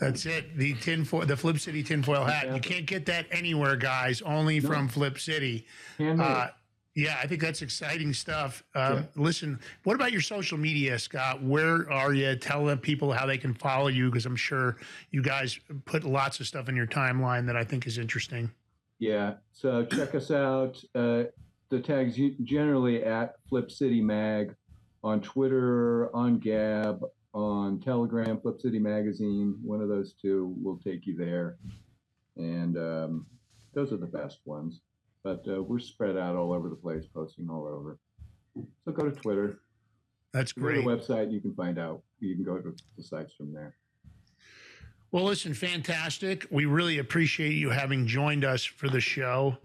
[0.00, 0.56] That's it.
[0.56, 2.52] The tinfoil, the Flip City tinfoil hat.
[2.52, 4.22] You can't get that anywhere, guys.
[4.22, 5.66] Only from Flip City.
[5.98, 6.26] Handmade.
[6.26, 6.48] Uh,
[6.98, 8.64] yeah, I think that's exciting stuff.
[8.74, 11.40] Um, Listen, what about your social media, Scott?
[11.40, 12.34] Where are you?
[12.34, 14.78] Tell the people how they can follow you because I'm sure
[15.12, 18.50] you guys put lots of stuff in your timeline that I think is interesting.
[18.98, 19.34] Yeah.
[19.52, 20.82] So check us out.
[20.92, 21.24] Uh,
[21.68, 24.56] the tags generally at Flip City Mag
[25.04, 29.56] on Twitter, on Gab, on Telegram, Flip City Magazine.
[29.62, 31.58] One of those two will take you there.
[32.36, 33.26] And um,
[33.72, 34.80] those are the best ones.
[35.24, 37.98] But uh, we're spread out all over the place, posting all over.
[38.84, 39.60] So go to Twitter.
[40.32, 41.00] That's Go to the great.
[41.00, 41.32] website.
[41.32, 42.02] You can find out.
[42.20, 43.76] You can go to the sites from there.
[45.10, 46.46] Well, listen, fantastic.
[46.50, 49.56] We really appreciate you having joined us for the show.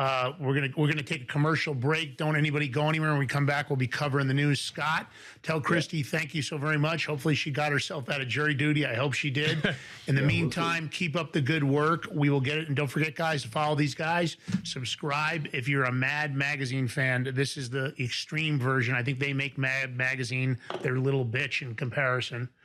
[0.00, 2.16] Uh, we're gonna we're gonna take a commercial break.
[2.16, 3.10] Don't anybody go anywhere.
[3.10, 4.58] When we come back, we'll be covering the news.
[4.58, 5.06] Scott,
[5.42, 7.04] tell Christy thank you so very much.
[7.04, 8.86] Hopefully, she got herself out of jury duty.
[8.86, 9.58] I hope she did.
[10.06, 12.06] In the meantime, keep up the good work.
[12.14, 12.68] We will get it.
[12.68, 14.38] And don't forget, guys, to follow these guys.
[14.64, 17.30] Subscribe if you're a Mad Magazine fan.
[17.34, 18.94] This is the extreme version.
[18.94, 22.48] I think they make Mad Magazine their little bitch in comparison.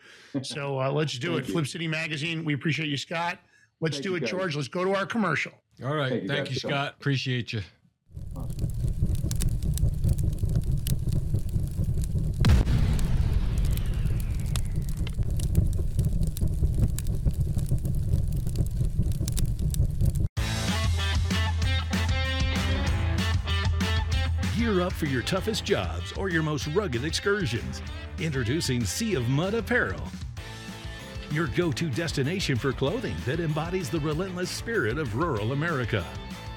[0.44, 1.48] So uh, let's do it.
[1.48, 1.54] You.
[1.54, 2.44] Flip City Magazine.
[2.44, 3.40] We appreciate you, Scott.
[3.80, 4.26] Let's Thank do it.
[4.26, 4.58] George.
[4.58, 5.54] Let's go to our commercial.
[5.84, 6.10] All right.
[6.10, 6.96] Thank you, Thank you, Scott.
[7.00, 7.62] Appreciate you.
[24.58, 27.82] Gear up for your toughest jobs or your most rugged excursions.
[28.20, 30.02] Introducing Sea of Mud Apparel.
[31.36, 36.06] Your go to destination for clothing that embodies the relentless spirit of rural America.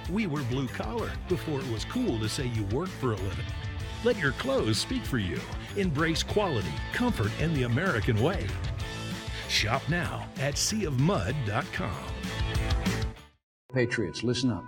[0.09, 3.45] We were blue collar before it was cool to say you work for a living.
[4.05, 5.41] Let your clothes speak for you.
[5.77, 8.47] Embrace quality, comfort, and the American way.
[9.49, 12.05] Shop now at seaofmud.com.
[13.75, 14.65] Patriots, listen up.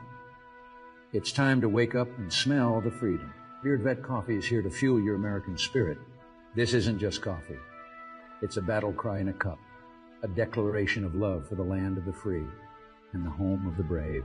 [1.12, 3.33] It's time to wake up and smell the freedom.
[3.62, 5.99] Beard Vet Coffee is here to fuel your American spirit.
[6.57, 7.59] This isn't just coffee.
[8.42, 9.61] It's a battle cry in a cup,
[10.22, 12.44] a declaration of love for the land of the free
[13.12, 14.24] and the home of the brave.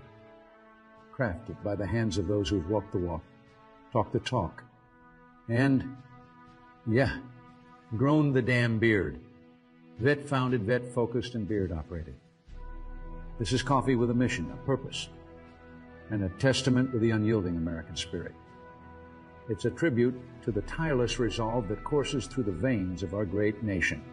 [1.16, 3.24] Crafted by the hands of those who've walked the walk,
[3.94, 4.64] talked the talk,
[5.48, 5.96] and,
[6.86, 7.18] yeah,
[7.96, 9.20] grown the damn beard.
[10.00, 12.16] Vet founded, vet focused, and beard operated.
[13.40, 15.08] This is coffee with a mission, a purpose,
[16.12, 18.34] and a testament to the unyielding American spirit.
[19.48, 23.64] It's a tribute to the tireless resolve that courses through the veins of our great
[23.64, 24.04] nation.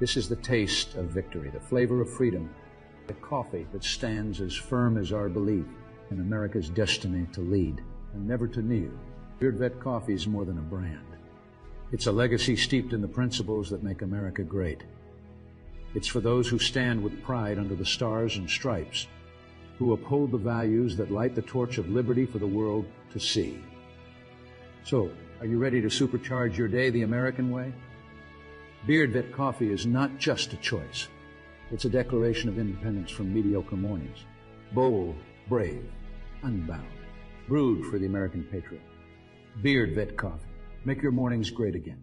[0.00, 2.48] This is the taste of victory, the flavor of freedom,
[3.06, 5.66] the coffee that stands as firm as our belief
[6.10, 7.82] in America's destiny to lead
[8.14, 8.92] and never to kneel.
[9.38, 11.04] Beard Vet Coffee is more than a brand.
[11.92, 14.84] It's a legacy steeped in the principles that make America great.
[15.94, 19.06] It's for those who stand with pride under the stars and stripes,
[19.78, 23.62] who uphold the values that light the torch of liberty for the world to see.
[24.82, 25.10] So,
[25.40, 27.74] are you ready to supercharge your day the American way?
[28.86, 31.08] Beard Vet Coffee is not just a choice.
[31.70, 34.24] It's a declaration of independence from mediocre mornings.
[34.72, 35.16] Bold,
[35.50, 35.84] brave,
[36.42, 36.88] unbound.
[37.46, 38.82] Brewed for the American patriot.
[39.60, 40.48] Beard Vet Coffee.
[40.86, 42.02] Make your mornings great again.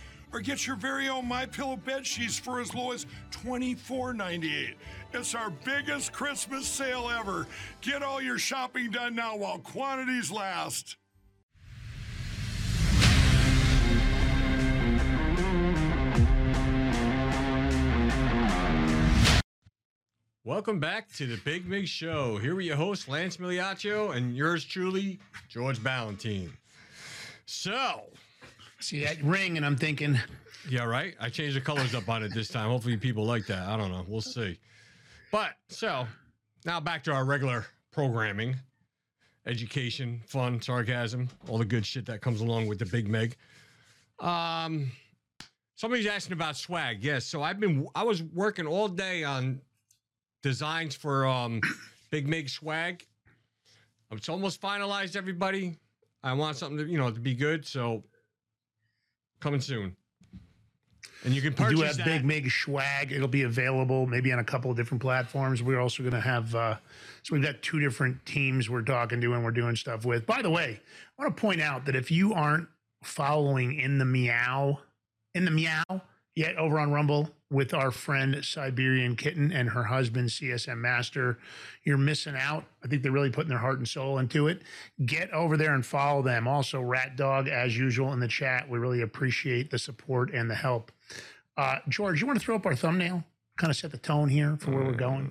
[0.33, 4.75] or get your very own My Pillow bed sheets for as low as $24.98.
[5.13, 7.47] It's our biggest Christmas sale ever.
[7.81, 10.97] Get all your shopping done now while quantities last.
[20.43, 22.37] Welcome back to the Big Mig Show.
[22.37, 26.51] Here are your hosts, Lance Migliaccio, and yours truly, George Balloutine.
[27.45, 28.10] So,
[28.81, 30.17] See that ring, and I'm thinking,
[30.69, 31.15] Yeah, right.
[31.19, 32.69] I changed the colors up on it this time.
[32.69, 33.67] Hopefully, people like that.
[33.67, 34.05] I don't know.
[34.07, 34.59] We'll see.
[35.31, 36.05] But so
[36.65, 38.55] now back to our regular programming
[39.45, 43.35] education, fun, sarcasm, all the good shit that comes along with the Big Mig.
[44.19, 44.91] Um,
[45.75, 47.03] somebody's asking about swag.
[47.03, 47.25] Yes.
[47.25, 49.61] So I've been, I was working all day on
[50.43, 51.61] designs for um,
[52.11, 53.05] Big Mig swag.
[54.11, 55.77] It's almost finalized, everybody.
[56.23, 57.65] I want something to, you know, to be good.
[57.65, 58.03] So
[59.41, 59.95] coming soon.
[61.23, 62.05] And you can we purchase do have that.
[62.05, 63.11] Big Mig swag.
[63.11, 65.61] It'll be available maybe on a couple of different platforms.
[65.61, 66.77] We're also going to have, uh,
[67.21, 70.25] so we've got two different teams we're talking to and we're doing stuff with.
[70.25, 70.79] By the way,
[71.19, 72.67] I want to point out that if you aren't
[73.03, 74.79] following in the meow,
[75.35, 75.83] in the meow
[76.35, 81.37] yet over on Rumble with our friend Siberian Kitten and her husband CSM Master,
[81.83, 82.63] you're missing out.
[82.83, 84.61] I think they're really putting their heart and soul into it.
[85.05, 86.47] Get over there and follow them.
[86.47, 88.69] Also, Rat Dog, as usual in the chat.
[88.69, 90.91] We really appreciate the support and the help.
[91.57, 93.23] Uh, George, you want to throw up our thumbnail?
[93.57, 95.29] Kind of set the tone here for where we're going.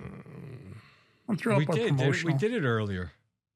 [1.27, 3.11] I'm throw we up our did, did we did it earlier.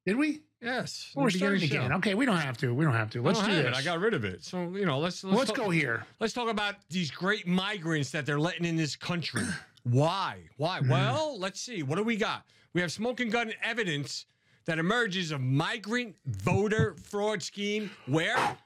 [0.06, 0.42] Did we?
[0.62, 1.12] Yes.
[1.16, 1.94] Well, we're in starting again.
[1.94, 2.74] Okay, we don't have to.
[2.74, 3.20] We don't have to.
[3.20, 3.78] I Let's don't do have this.
[3.78, 3.80] it.
[3.80, 4.44] I got rid of it.
[4.44, 6.06] So you know, let's let's, Let's talk- go here.
[6.20, 9.44] Let's talk about these great migrants that they're letting in this country.
[9.84, 10.40] Why?
[10.58, 10.80] Why?
[10.80, 10.90] Hmm.
[10.90, 11.84] Well, let's see.
[11.84, 12.44] What do we got?
[12.74, 14.26] We have smoking gun evidence
[14.66, 17.92] that emerges of migrant voter fraud scheme.
[18.08, 18.58] Where?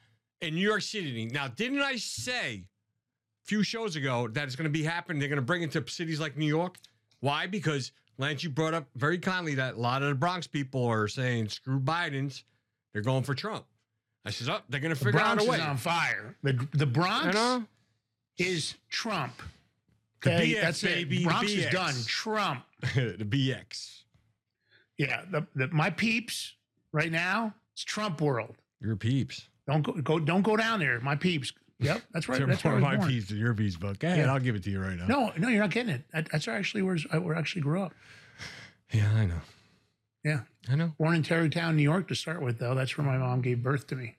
[0.42, 1.26] In New York City.
[1.26, 5.20] Now, didn't I say a few shows ago that it's going to be happening?
[5.20, 6.78] They're going to bring it to cities like New York.
[7.20, 7.46] Why?
[7.48, 11.08] Because Lance, you brought up very kindly that a lot of the Bronx people are
[11.08, 12.44] saying screw Biden's.
[12.94, 13.66] They're going for Trump.
[14.26, 15.56] I says, oh, they're going to figure out a way.
[15.56, 15.68] is way.
[15.68, 16.36] on fire.
[16.44, 17.64] The the Bronx You know?
[18.38, 19.42] is Trump.
[20.22, 21.20] The Okay, BX, that's baby, it.
[21.20, 21.94] the Bronx is done.
[22.06, 22.64] Trump.
[22.82, 24.02] the BX.
[24.98, 26.56] Yeah, the, the my peeps
[26.92, 27.54] right now.
[27.74, 28.58] It's Trump world.
[28.82, 29.48] Your peeps.
[29.66, 31.00] Don't go, go don't go down there.
[31.00, 31.54] My peeps.
[31.80, 32.46] Yep, that's right.
[32.46, 33.10] That's more where I was my born.
[33.10, 34.34] peeps than your but go ahead, Yeah.
[34.34, 35.08] I'll give it to you right now.
[35.08, 36.04] No, no, you're not getting it.
[36.12, 37.94] That, that's actually where I where I actually grew up.
[38.92, 39.42] Yeah, I know.
[40.24, 40.42] Yeah.
[40.70, 40.94] I know.
[41.00, 42.76] Born in Tarrytown, New York to start with, though.
[42.76, 44.18] That's where my mom gave birth to me.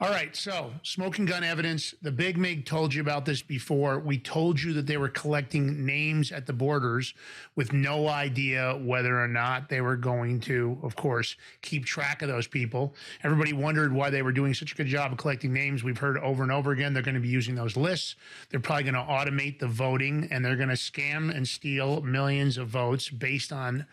[0.00, 0.34] All right.
[0.34, 1.94] So, smoking gun evidence.
[2.02, 3.98] The Big Mig told you about this before.
[3.98, 7.14] We told you that they were collecting names at the borders
[7.56, 12.28] with no idea whether or not they were going to, of course, keep track of
[12.28, 12.94] those people.
[13.22, 15.82] Everybody wondered why they were doing such a good job of collecting names.
[15.82, 18.16] We've heard over and over again they're going to be using those lists.
[18.50, 22.56] They're probably going to automate the voting and they're going to scam and steal millions
[22.56, 23.86] of votes based on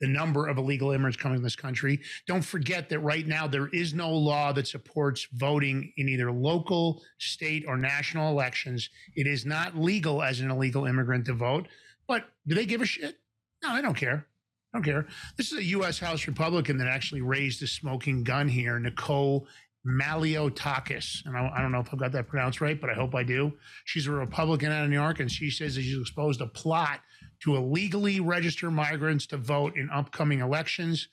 [0.00, 2.00] the number of illegal immigrants coming to this country.
[2.26, 7.02] Don't forget that right now there is no law that supports voting in either local,
[7.18, 8.88] state, or national elections.
[9.14, 11.68] It is not legal as an illegal immigrant to vote.
[12.06, 13.18] But do they give a shit?
[13.62, 14.26] No, they don't care.
[14.72, 15.06] I don't care.
[15.36, 15.98] This is a U.S.
[15.98, 19.46] House Republican that actually raised the smoking gun here, Nicole
[19.86, 21.26] Malliotakis.
[21.26, 23.22] And I, I don't know if I've got that pronounced right, but I hope I
[23.22, 23.52] do.
[23.84, 27.00] She's a Republican out of New York, and she says that she's exposed a plot
[27.40, 31.08] to illegally register migrants to vote in upcoming elections.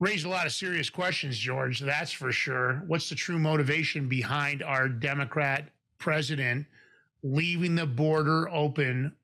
[0.00, 2.82] Raised a lot of serious questions, George, that's for sure.
[2.86, 5.68] What's the true motivation behind our Democrat
[5.98, 6.66] president
[7.22, 9.14] leaving the border open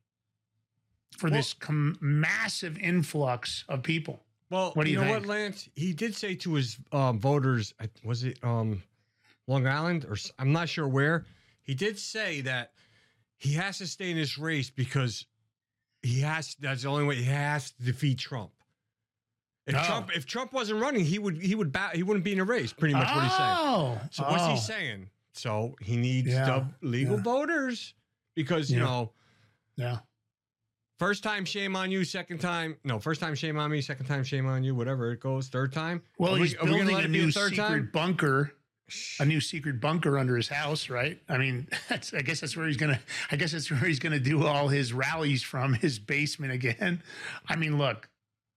[1.18, 4.22] for this com- massive influx of people?
[4.50, 5.26] Well, What do you, you know think?
[5.26, 5.68] what, Lance?
[5.76, 8.82] He did say to his um, voters, was it um,
[9.46, 11.26] Long Island or I'm not sure where.
[11.62, 12.72] He did say that
[13.38, 15.26] he has to stay in this race because
[16.02, 16.56] he has.
[16.60, 18.50] That's the only way he has to defeat Trump.
[19.66, 19.84] If Oh.
[19.84, 22.44] Trump, if Trump wasn't running, he would he would bat, he wouldn't be in a
[22.44, 22.72] race.
[22.72, 23.56] Pretty much what he's saying.
[23.58, 24.50] Oh, So what's oh.
[24.52, 25.08] he saying?
[25.34, 26.44] So he needs Yeah,
[26.80, 27.22] the legal yeah.
[27.22, 27.94] voters
[28.34, 29.12] because you know
[29.76, 29.98] Yeah.
[30.98, 32.04] First time, shame on you.
[32.04, 32.98] Second time, no.
[33.00, 33.80] First time, shame on me.
[33.80, 34.74] Second time, shame on you.
[34.74, 35.48] Whatever it goes.
[35.48, 36.02] Third time.
[36.18, 37.66] Well, Are we- he's we gonna building let a it be a new third secret
[37.68, 37.90] time?
[37.92, 38.52] bunker,
[39.20, 41.20] a new secret bunker under his house, right?
[41.28, 43.00] I mean, that's, I guess that's where he's gonna.
[43.30, 47.02] I guess that's where he's gonna do all his rallies from his basement again.
[47.48, 48.08] I mean, look,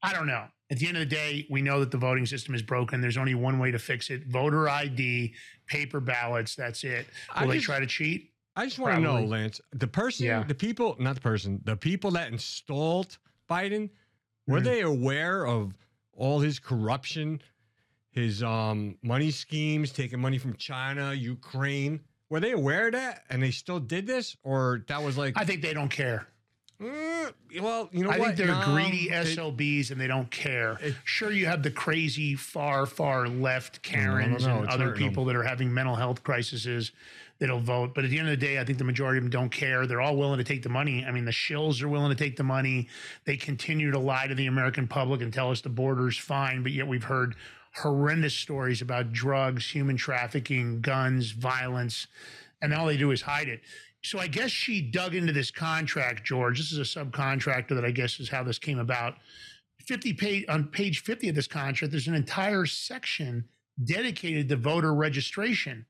[0.04, 0.46] I don't know.
[0.72, 3.00] At the end of the day, we know that the voting system is broken.
[3.00, 5.34] There's only one way to fix it: voter ID,
[5.68, 6.56] paper ballots.
[6.56, 7.08] That's it.
[7.34, 8.32] I Will they just- try to cheat?
[8.58, 10.44] I just want to know, Lance, the person, Yeah.
[10.44, 13.18] the people, not the person, the people that installed
[13.50, 13.90] Biden,
[14.48, 14.64] were Mhm.
[14.64, 15.74] they aware of
[16.14, 17.42] all his corruption,
[18.16, 22.00] his um money schemes, taking money from China, Ukraine?
[22.30, 25.46] Were they aware of that, and they still did this, or that was like, I
[25.46, 26.28] think they don't care.
[26.82, 28.26] mm, well, you know what I what?
[28.36, 30.78] think they're No, greedy SLBs and they don't care.
[30.82, 35.36] It- sure, you have the crazy far, far left Karens no, and other people that
[35.36, 36.92] are having mental health crises
[37.40, 37.94] that'll vote.
[37.94, 39.86] But at the end of the day, I think the majority of them don't care.
[39.86, 41.06] They're all willing to take the money.
[41.06, 42.88] I mean, the shills are willing to take the money.
[43.26, 46.72] They continue to lie to the American public and tell us the border's fine, but
[46.72, 47.36] yet we've heard
[47.76, 52.08] horrendous stories about drugs, human trafficking, guns, violence,
[52.62, 53.62] and all they do is hide it.
[54.02, 56.60] So I guess she dug into this contract, George.
[56.60, 59.16] This is a subcontractor that I guess is how this came about.
[59.86, 63.46] 50 page on page 50 of this contract, there's an entire section
[63.84, 65.86] dedicated to voter registration.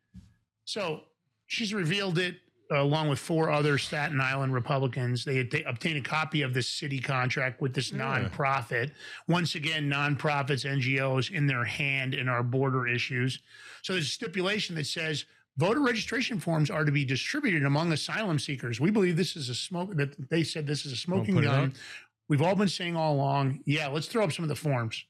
[0.64, 1.02] So
[1.48, 2.38] she's revealed it
[2.72, 5.24] along with four other Staten Island Republicans.
[5.24, 8.92] They, they obtained a copy of this city contract with this nonprofit.
[9.28, 13.40] Once again, nonprofits, NGOs in their hand in our border issues.
[13.82, 15.26] So there's a stipulation that says
[15.58, 18.80] voter registration forms are to be distributed among asylum seekers.
[18.80, 21.74] We believe this is a smoke that they said this is a smoking gun.
[22.28, 25.06] We've all been saying all along, yeah, let's throw up some of the forms.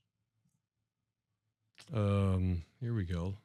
[1.94, 3.36] Um, here we go.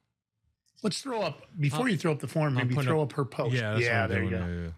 [0.83, 2.55] Let's throw up before Oh, you throw up the form.
[2.55, 3.55] Maybe throw up- up her post.
[3.55, 4.39] Yeah, that's what yeah, I'm there you go.
[4.39, 4.70] yeah, yeah.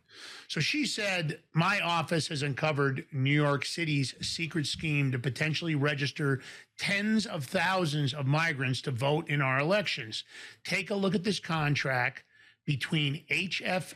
[0.48, 6.40] So she said, My office has uncovered New York City's secret scheme to potentially register
[6.78, 10.24] tens of thousands of migrants to vote in our elections.
[10.64, 12.24] Take a look at this contract
[12.66, 13.94] between HFH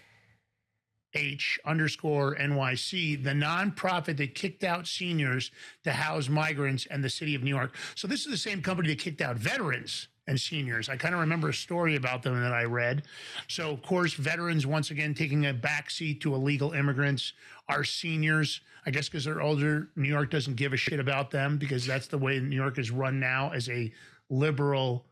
[1.65, 5.51] underscore NYC, the nonprofit that kicked out seniors
[5.85, 7.75] to house migrants, and the city of New York.
[7.95, 10.89] So this is the same company that kicked out veterans and seniors.
[10.89, 13.05] I kind of remember a story about them that I read.
[13.49, 17.33] So, of course, veterans once again taking a backseat to illegal immigrants.
[17.69, 21.59] Our seniors, I guess, because they're older, New York doesn't give a shit about them
[21.59, 23.93] because that's the way New York is run now as a
[24.29, 25.07] liberal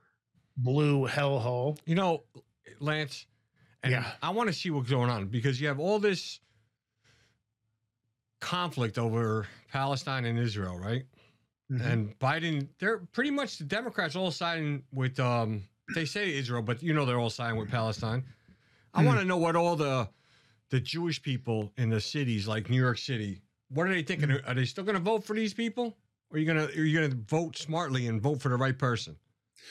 [0.57, 1.79] blue hellhole.
[1.85, 2.23] You know,
[2.81, 3.27] Lance,
[3.83, 4.11] and Yeah.
[4.23, 6.41] I want to see what's going on because you have all this
[8.41, 11.05] conflict over Palestine and Israel, right?
[11.73, 11.87] Mm-hmm.
[11.87, 15.63] And Biden, they're pretty much the Democrats all siding with um
[15.95, 18.25] they say Israel, but you know they're all siding with Palestine.
[18.93, 19.07] I Hmm.
[19.07, 20.09] want to know what all the
[20.71, 24.31] the Jewish people in the cities like New York City, what are they thinking?
[24.31, 24.37] Hmm.
[24.47, 25.97] Are they still going to vote for these people?
[26.31, 28.57] Or are you going to are you going to vote smartly and vote for the
[28.57, 29.17] right person?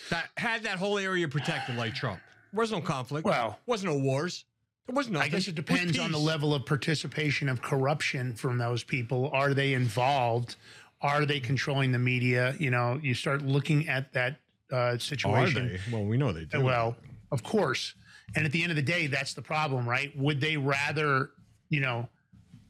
[0.10, 2.20] That had that whole area protected like Trump.
[2.52, 3.26] There was no conflict.
[3.26, 4.46] Well- wasn't no wars.
[4.88, 5.28] There was nothing.
[5.28, 9.30] I guess it was depends on the level of participation of corruption from those people.
[9.32, 10.58] Are they involved?
[11.04, 12.56] Are they controlling the media?
[12.58, 14.38] You know, you start looking at that
[14.72, 15.68] uh, Are situation.
[15.68, 15.96] they?
[15.96, 16.64] Well, we know they do.
[16.64, 16.96] Well,
[17.32, 17.94] of course.
[18.36, 20.18] And at the end of the day, that's the problem, right?
[20.18, 21.32] Would they rather,
[21.70, 22.08] you know,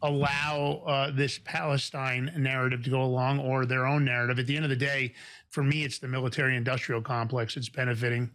[0.01, 4.39] allow uh, this Palestine narrative to go along or their own narrative?
[4.39, 5.13] At the end of the day,
[5.49, 8.31] for me, it's the military industrial complex it's benefiting.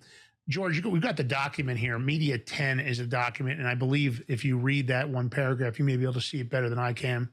[0.48, 1.98] George, we've got the document here.
[1.98, 3.58] Media 10 is a document.
[3.58, 6.40] And I believe if you read that one paragraph, you may be able to see
[6.40, 7.28] it better than I can.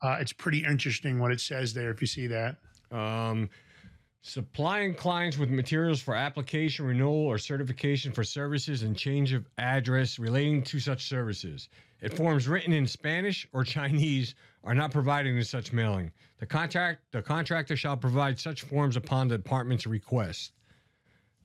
[0.00, 2.56] Uh, it's pretty interesting what it says there if you see that.
[2.90, 3.50] Um,
[4.22, 10.18] supplying clients with materials for application, renewal, or certification for services and change of address
[10.18, 11.68] relating to such services.
[12.00, 17.00] If forms written in Spanish or Chinese are not provided in such mailing, the contract
[17.10, 20.52] the contractor shall provide such forms upon the department's request.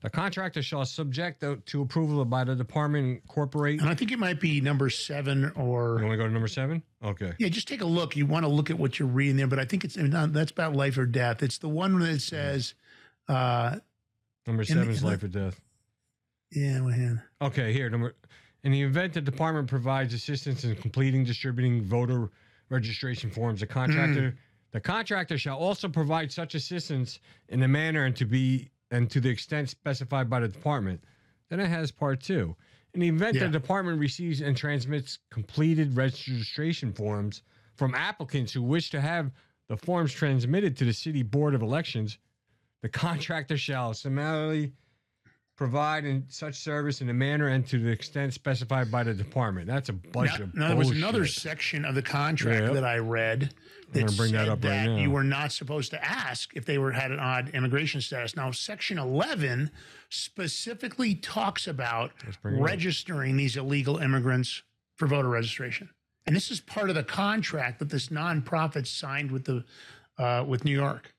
[0.04, 3.80] The contractor shall subject the, to approval by the department incorporate.
[3.80, 5.96] And I think it might be number seven or.
[5.98, 6.82] You want to go to number seven?
[7.02, 7.32] Okay.
[7.38, 8.14] Yeah, just take a look.
[8.14, 10.50] You want to look at what you're reading there, but I think it's not, that's
[10.52, 11.42] about life or death.
[11.42, 12.74] It's the one that says,
[13.28, 13.76] uh,
[14.46, 15.58] Number In the- seven is life or death.
[16.52, 17.14] yeah, well, yeah.
[17.40, 18.14] Okay, here number.
[18.62, 22.28] In the event the department provides assistance in completing, distributing voter
[22.68, 24.36] registration forms, the contractor
[24.72, 29.20] the contractor shall also provide such assistance in the manner and to be and to
[29.20, 31.02] the extent specified by the department.
[31.48, 32.54] Then it has part two.
[32.94, 33.46] In the event Yeah.
[33.46, 37.42] the department receives and transmits completed registration forms
[37.74, 39.32] from applicants who wish to have
[39.68, 42.18] the forms transmitted to the city board of elections,
[42.82, 44.72] the contractor shall summarily
[45.64, 49.66] provide in such service in a manner and to the extent specified by the department.
[49.68, 52.72] That's a bunch Now, of now, there was another section of the contract Yeah.
[52.72, 53.54] that I read
[53.92, 54.96] that said right that now.
[54.96, 58.34] you were not supposed to ask if they were had an odd immigration status.
[58.34, 59.70] Now, section 11
[60.08, 62.10] specifically talks about
[62.42, 64.62] registering these illegal immigrants
[64.96, 65.88] for voter registration.
[66.26, 69.64] And this is part of the contract that this nonprofit signed with the
[70.18, 71.13] uh, with New York.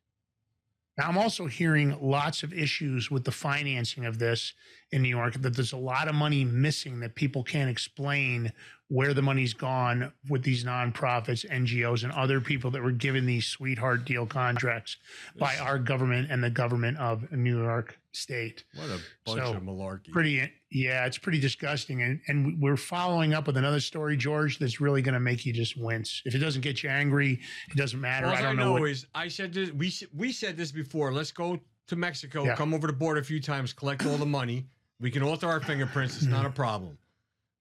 [0.97, 4.53] Now, I'm also hearing lots of issues with the financing of this
[4.95, 8.51] in New York, that there's a lot of money missing that people can't explain
[8.87, 13.45] where the money's gone with these nonprofits, NGOs, and other people that were given these
[13.45, 14.95] sweetheart deal contracts
[15.37, 18.63] by our government and the government of New York State.
[18.75, 20.11] What a bunch So, of malarkey.
[20.13, 22.01] Pretty, yeah, it's pretty disgusting.
[22.01, 25.51] And, and we're following up with another story, George, that's really going to make you
[25.51, 26.21] just wince.
[26.23, 28.27] If it doesn't get you angry, it doesn't matter.
[28.27, 28.81] All I I, don't know, know.
[28.81, 29.71] what, is I said this.
[29.73, 31.11] We we said this before.
[31.11, 32.45] Let's go to Mexico.
[32.45, 32.55] Yeah.
[32.55, 33.73] Come over the border a few times.
[33.73, 34.67] Collect all the money.
[34.99, 36.15] We can alter our fingerprints.
[36.17, 36.97] It's not a problem.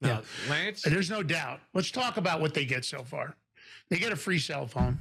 [0.01, 0.83] Now, Lance.
[0.83, 1.61] There's no doubt.
[1.73, 3.37] Let's talk about what they get so far.
[3.89, 4.99] They get a free cell phone.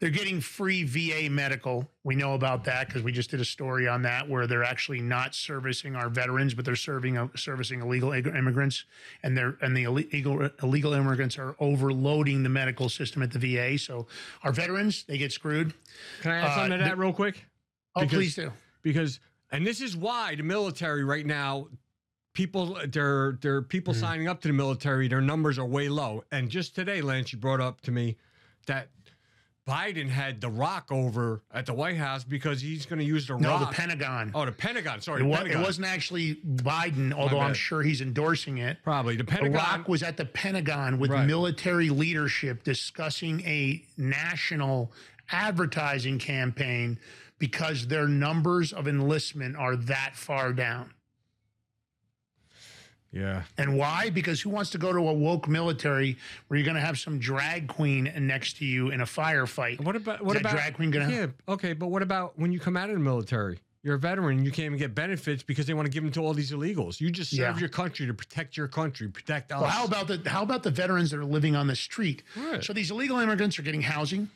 [0.00, 1.86] They're getting free VA medical.
[2.04, 5.02] We know about that because we just did a story on that where they're actually
[5.02, 8.84] not servicing our veterans, but they're serving uh, servicing illegal immigrants,
[9.22, 13.76] and they're and the illegal illegal immigrants are overloading the medical system at the VA.
[13.76, 14.06] So
[14.42, 15.74] our veterans they get screwed.
[16.22, 17.44] Can I add Uh, something to that the- real quick?
[17.94, 18.50] Oh, please do.
[18.82, 19.20] Because
[19.52, 21.68] and this is why the military right now,
[22.34, 24.00] people they're they're people Mm-hmm.
[24.00, 26.24] signing up to the military, their numbers are way low.
[26.30, 28.16] And just today, Lance, you brought up to me
[28.66, 28.88] that
[29.68, 33.36] Biden had the rock over at the White House because he's going to use the
[33.38, 33.70] No, rock.
[33.70, 34.32] the Pentagon.
[34.34, 35.00] Oh, the Pentagon.
[35.00, 35.60] Sorry, It, the wa- Pentagon.
[35.60, 38.78] it wasn't actually Biden, although I'm sure he's endorsing it.
[38.82, 41.26] Probably the The Rock was at the Pentagon with Right.
[41.26, 44.92] military leadership discussing a national
[45.30, 46.98] advertising campaign
[47.40, 50.92] because their numbers of enlistment are that far down.
[53.12, 53.42] yeah.
[53.58, 54.10] And why?
[54.10, 56.16] Because who wants to go to a woke military
[56.46, 59.80] where you're going to have some drag queen next to you in a firefight?
[59.82, 61.14] What about what Is that about drag queen going to?
[61.14, 63.58] Yeah, okay, but what about when you come out of the military?
[63.82, 64.44] You're a veteran.
[64.44, 67.00] You can't even get benefits because they want to give them to all these illegals.
[67.00, 67.58] You just serve Yeah.
[67.60, 69.62] your country to protect your country, protect us.
[69.62, 72.22] Well, how about the how about the veterans that are living on the street?
[72.36, 72.62] Right.
[72.62, 74.28] So these illegal immigrants are getting housing,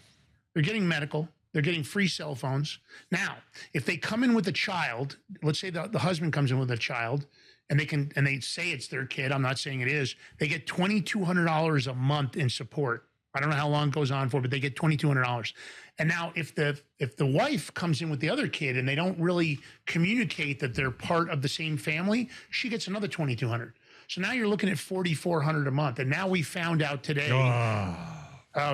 [0.54, 2.80] they're getting medical, they're getting free cell phones.
[3.10, 3.36] Now,
[3.72, 6.70] if they come in with a child, let's say the, the husband comes in with
[6.72, 7.26] a child,
[7.70, 9.32] and they can and they say it's their kid.
[9.32, 10.16] I'm not saying it is.
[10.38, 13.08] They get twenty two hundred dollars a month in support.
[13.36, 15.22] I don't know how long it goes on for, but they get twenty two hundred
[15.22, 15.54] dollars.
[15.98, 18.96] And now, if the if the wife comes in with the other kid and they
[18.96, 23.48] don't really communicate that they're part of the same family, she gets another twenty two
[23.48, 23.74] hundred.
[24.08, 26.00] So now you're looking at forty four hundred a month.
[26.00, 27.30] And now we found out today.
[27.32, 28.23] Oh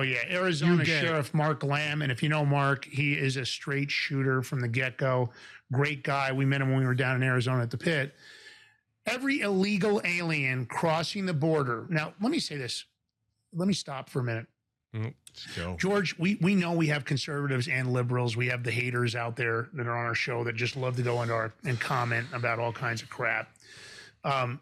[0.01, 1.01] yeah, Arizona You it.
[1.01, 4.67] Sheriff Mark Lamb, and if you know Mark, he is a straight shooter from the
[4.67, 5.31] get go.
[5.71, 6.31] Great guy.
[6.31, 8.13] We met him when we were down in Arizona at the pit.
[9.07, 11.87] Every illegal alien crossing the border.
[11.89, 12.85] Now, let me say this.
[13.53, 14.45] Let me stop for a minute.
[14.95, 15.75] Mm, let's go.
[15.79, 18.37] George, we, we know we have conservatives and liberals.
[18.37, 21.01] We have the haters out there that are on our show that just love to
[21.01, 23.49] go into our and comment about all kinds of crap.
[24.23, 24.59] Um,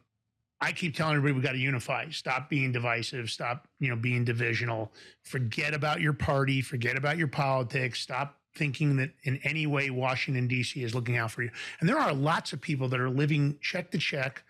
[0.61, 2.09] I keep telling everybody we got to unify.
[2.09, 3.29] Stop being divisive.
[3.29, 4.91] Stop, you know, being divisional.
[5.23, 6.61] Forget about your party.
[6.61, 8.01] Forget about your politics.
[8.01, 10.83] Stop thinking that in any way Washington D.C.
[10.83, 11.51] is looking out for you.
[11.79, 14.43] And there are lots of people that are living check to check.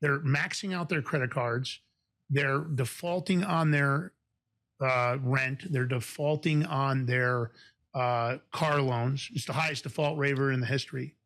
[0.00, 1.80] They're maxing out their credit cards.
[2.28, 4.12] They're defaulting on their
[4.80, 5.72] uh, rent.
[5.72, 7.50] They're defaulting on their
[7.92, 9.28] uh, car loans.
[9.34, 11.16] It's the highest default rate ever in the history.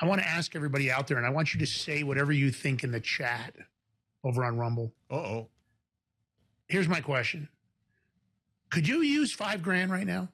[0.00, 2.50] I want to ask everybody out there, and I want you to say whatever you
[2.50, 3.54] think in the chat
[4.24, 4.92] over on Rumble.
[5.10, 5.48] Uh oh.
[6.68, 7.48] Here's my question:
[8.70, 10.28] Could you use five grand right now?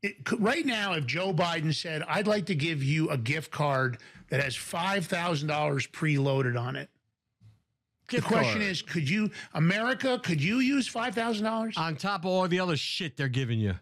[0.00, 3.50] It, could, right now, if Joe Biden said, "I'd like to give you a gift
[3.50, 3.98] card
[4.30, 6.88] that has five thousand dollars preloaded on it,"
[8.10, 11.74] the question is, could you, America, could you use five thousand dollars?
[11.76, 13.74] on top of all the other shit they're giving you.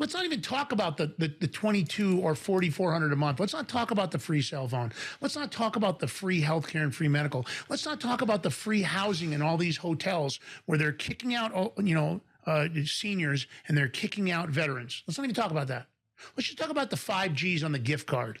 [0.00, 3.38] Let's not even talk about the, the, the 22 or 4,400 a month.
[3.38, 4.92] Let's not talk about the free cell phone.
[5.20, 7.46] Let's not talk about the free healthcare and free medical.
[7.68, 11.74] Let's not talk about the free housing in all these hotels where they're kicking out,
[11.76, 15.02] you know, uh, seniors and they're kicking out veterans.
[15.06, 15.86] Let's not even talk about that.
[16.34, 18.40] Let's just talk about the five G's on the gift card.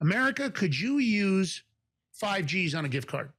[0.00, 1.62] America, could you use
[2.10, 3.30] five G's on a gift card?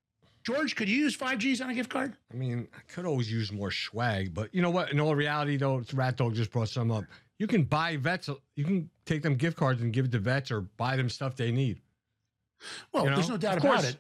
[0.46, 2.16] George, could you use five G's on a gift card?
[2.32, 4.94] I mean, I could always use more swag, but you know what?
[4.94, 7.04] In all reality, though, Rat Dog just brought some up.
[7.40, 8.30] You can buy vets.
[8.56, 11.36] You can take them gift cards and give it to vets, or buy them stuff
[11.36, 11.82] they need.
[12.92, 13.16] Well, You know?
[13.16, 13.96] there's no doubt Of about it.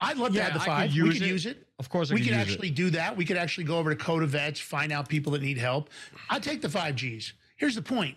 [0.00, 0.92] I'd love to Yeah, have the I could five.
[0.94, 1.28] we could it.
[1.28, 1.66] use it.
[1.78, 2.52] Of course, I we could could use it.
[2.52, 3.16] actually do that.
[3.16, 5.90] We could actually go over to Code of Vets, find out people that need help.
[6.30, 7.32] I'd take the five Gs.
[7.56, 8.16] Here's the point.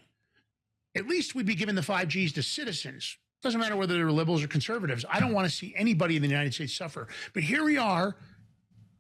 [0.96, 3.18] At least we'd be giving the five Gs to citizens.
[3.42, 5.06] Doesn't matter whether they're liberals or conservatives.
[5.10, 7.08] I don't want to see anybody in the United States suffer.
[7.34, 8.18] But here we are.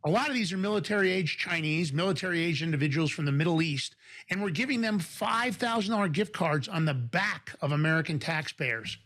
[0.05, 3.95] A lot of these are military age Chinese, military age individuals from the Middle East,
[4.29, 8.97] and we're giving them $5,000 gift cards on the back of American taxpayers.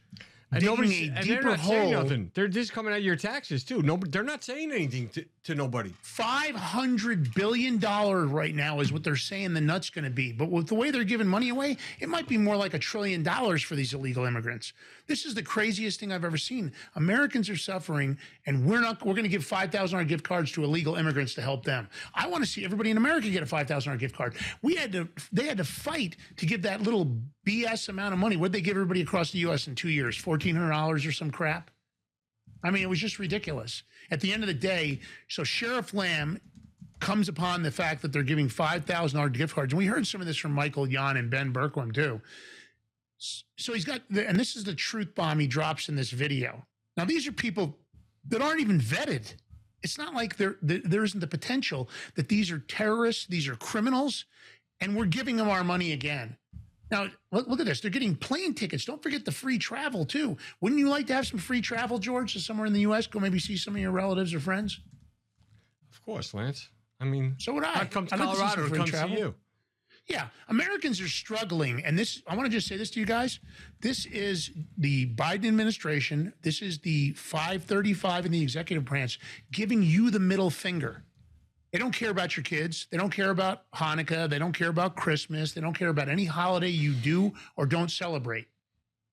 [0.51, 2.31] And nobody's a and they're deeper not saying nothing.
[2.35, 3.81] They're just coming out of your taxes too.
[3.81, 5.93] No, they're not saying anything to, to nobody.
[6.01, 10.31] Five hundred billion dollars right now is what they're saying the nut's going to be.
[10.31, 13.23] But with the way they're giving money away, it might be more like a trillion
[13.23, 14.73] dollars for these illegal immigrants.
[15.07, 16.71] This is the craziest thing I've ever seen.
[16.95, 19.05] Americans are suffering, and we're not.
[19.05, 21.89] We're going to give five thousand dollars gift cards to illegal immigrants to help them.
[22.15, 24.35] I want to see everybody in America get a five thousand dollars gift card.
[24.61, 25.09] We had to.
[25.31, 28.37] They had to fight to give that little BS amount of money.
[28.37, 29.67] What they give everybody across the U.S.
[29.67, 30.15] in two years?
[30.15, 31.69] Fourteen hundred dollars or some crap.
[32.63, 33.83] I mean, it was just ridiculous.
[34.09, 36.39] At the end of the day, so Sheriff Lamb
[36.99, 40.07] comes upon the fact that they're giving five thousand dollars gift cards, and we heard
[40.07, 42.21] some of this from Michael Yon and Ben Bergquam too.
[43.57, 46.65] So he's got, the, and this is the truth bomb he drops in this video.
[46.97, 47.77] Now these are people
[48.27, 49.33] that aren't even vetted.
[49.81, 54.25] It's not like there there isn't the potential that these are terrorists, these are criminals,
[54.79, 56.37] and we're giving them our money again.
[56.93, 57.81] Now, look, look at this.
[57.81, 58.85] They're getting plane tickets.
[58.85, 60.37] Don't forget the free travel, too.
[60.61, 63.07] Wouldn't you like to have some free travel, George, to somewhere in the U.S.?
[63.07, 64.79] Go maybe see some of your relatives or friends?
[65.91, 66.69] Of course, Lance.
[66.99, 67.81] I mean, So would I.
[67.81, 69.15] I'd come to I'd Colorado to free come travel.
[69.15, 69.35] see you.
[70.07, 73.39] Yeah, Americans are struggling, and this I want to just say this to you guys.
[73.79, 76.33] This is the Biden administration.
[76.41, 79.19] This is the 535 in the executive branch
[79.51, 81.05] giving you the middle finger.
[81.73, 82.85] They don't care about your kids.
[82.91, 84.29] They don't care about Hanukkah.
[84.29, 85.53] They don't care about Christmas.
[85.53, 88.47] They don't care about any holiday you do or don't celebrate.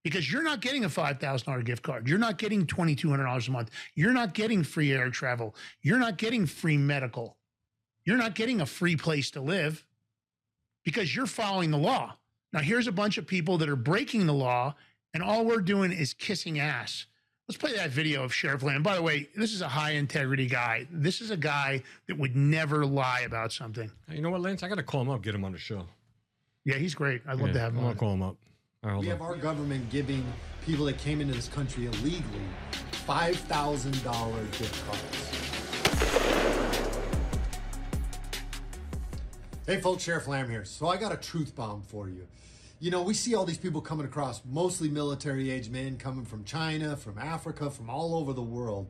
[0.05, 2.07] Because you're not getting a $5,000 gift card.
[2.07, 3.71] You're not getting $2,200 a month.
[3.95, 5.57] You're not getting free air travel.
[5.81, 7.39] You're not getting free medical.
[8.05, 9.85] You're not getting a free place to live
[10.85, 12.17] because you're following the law.
[12.53, 14.75] Now, here's a bunch of people that are breaking the law,
[15.15, 17.07] and all we're doing is kissing ass.
[17.51, 18.85] Let's play that video of Sheriff Lamb.
[18.85, 20.87] By the way, this is a high integrity guy.
[20.89, 23.91] This is a guy that would never lie about something.
[24.09, 24.63] You know what, Lance?
[24.63, 25.85] I got to call him up, get him on the show.
[26.65, 27.23] Yeah, he's great.
[27.27, 27.91] I'd love to have him I'm on.
[27.91, 28.37] gonna call him up.
[28.85, 29.19] All right, hold We on.
[29.19, 30.25] have our government giving
[30.65, 32.23] people that came into this country illegally
[33.09, 35.31] $5,000 gift cards.
[39.67, 40.65] Hey folks, Sheriff Lamb here.
[40.65, 42.29] So I got a truth bomb for you.
[42.83, 46.45] You know, we see all these people coming across, mostly military age men coming from
[46.45, 48.87] China, from Africa, from all over the world.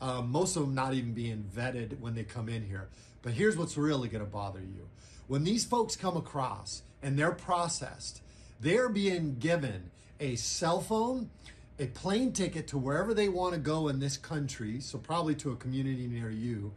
[0.00, 2.88] Um, most of them not even being vetted when they come in here.
[3.22, 4.88] But here's what's really going to bother you.
[5.28, 8.22] When these folks come across and they're processed,
[8.58, 11.30] they're being given a cell phone,
[11.78, 15.52] a plane ticket to wherever they want to go in this country, so probably to
[15.52, 16.72] a community near you,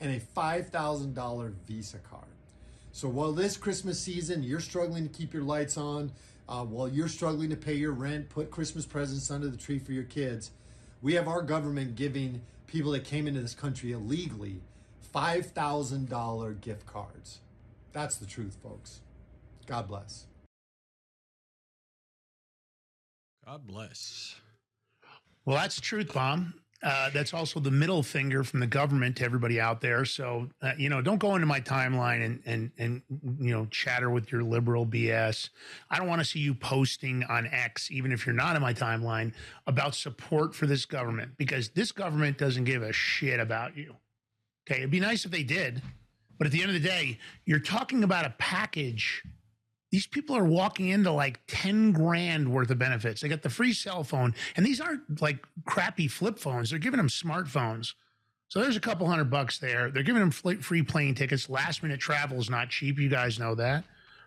[0.00, 2.29] and a $5,000 Visa card.
[2.92, 6.12] So while this Christmas season you're struggling to keep your lights on,
[6.48, 9.92] uh, while you're struggling to pay your rent, put Christmas presents under the tree for
[9.92, 10.50] your kids,
[11.00, 14.60] we have our government giving people that came into this country illegally
[15.14, 17.40] $5,000 gift cards.
[17.92, 19.00] That's the truth, folks.
[19.66, 20.26] God bless.
[23.46, 24.36] God bless.
[25.44, 26.54] Well, that's the truth bomb.
[26.82, 30.06] Uh, that's also the middle finger from the government to everybody out there.
[30.06, 33.02] So, uh, you know, don't go into my timeline and and and
[33.38, 35.50] you know chatter with your liberal BS.
[35.90, 38.72] I don't want to see you posting on X, even if you're not in my
[38.72, 39.34] timeline,
[39.66, 43.96] about support for this government because this government doesn't give a shit about you.
[44.66, 45.82] Okay, it'd be nice if they did,
[46.38, 49.22] but at the end of the day, you're talking about a package
[49.90, 53.20] these people are walking into like 10 grand worth of benefits.
[53.20, 56.70] They got the free cell phone, and these aren't like crappy flip phones.
[56.70, 57.94] They're giving them smartphones.
[58.48, 59.90] So there's a couple hundred bucks there.
[59.90, 61.48] They're giving them free plane tickets.
[61.48, 62.98] Last minute travel is not cheap.
[62.98, 63.84] You guys know that.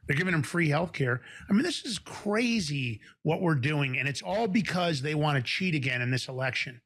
[0.07, 1.21] They're giving them free health care.
[1.49, 3.97] I mean, this is crazy what we're doing.
[3.97, 6.81] And it's all because they want to cheat again in this election.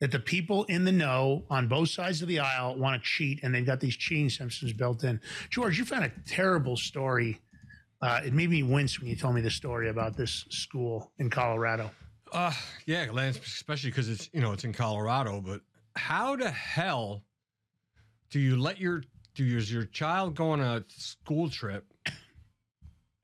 [0.00, 3.40] That the people in the know on both sides of the aisle want to cheat,
[3.42, 5.20] and they've got these cheating systems built in.
[5.50, 7.40] George, you found a terrible story
[8.02, 11.30] uh, it made me wince when you told me the story about this school in
[11.30, 11.90] Colorado.
[12.32, 12.52] Uh,
[12.86, 15.40] yeah, Lance, especially because it's you know it's in Colorado.
[15.40, 15.60] But
[15.94, 17.22] how the hell
[18.30, 21.84] do you let your do your, your child go on a school trip,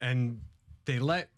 [0.01, 0.41] and
[0.85, 1.31] they let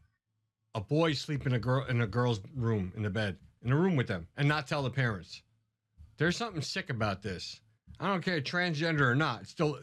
[0.75, 3.77] a boy sleep in a girl in a girl's room in the bed in a
[3.77, 5.43] room with them and not tell the parents?
[6.19, 7.61] There's something sick about this.
[7.99, 9.47] I don't care transgender or not.
[9.47, 9.79] Still,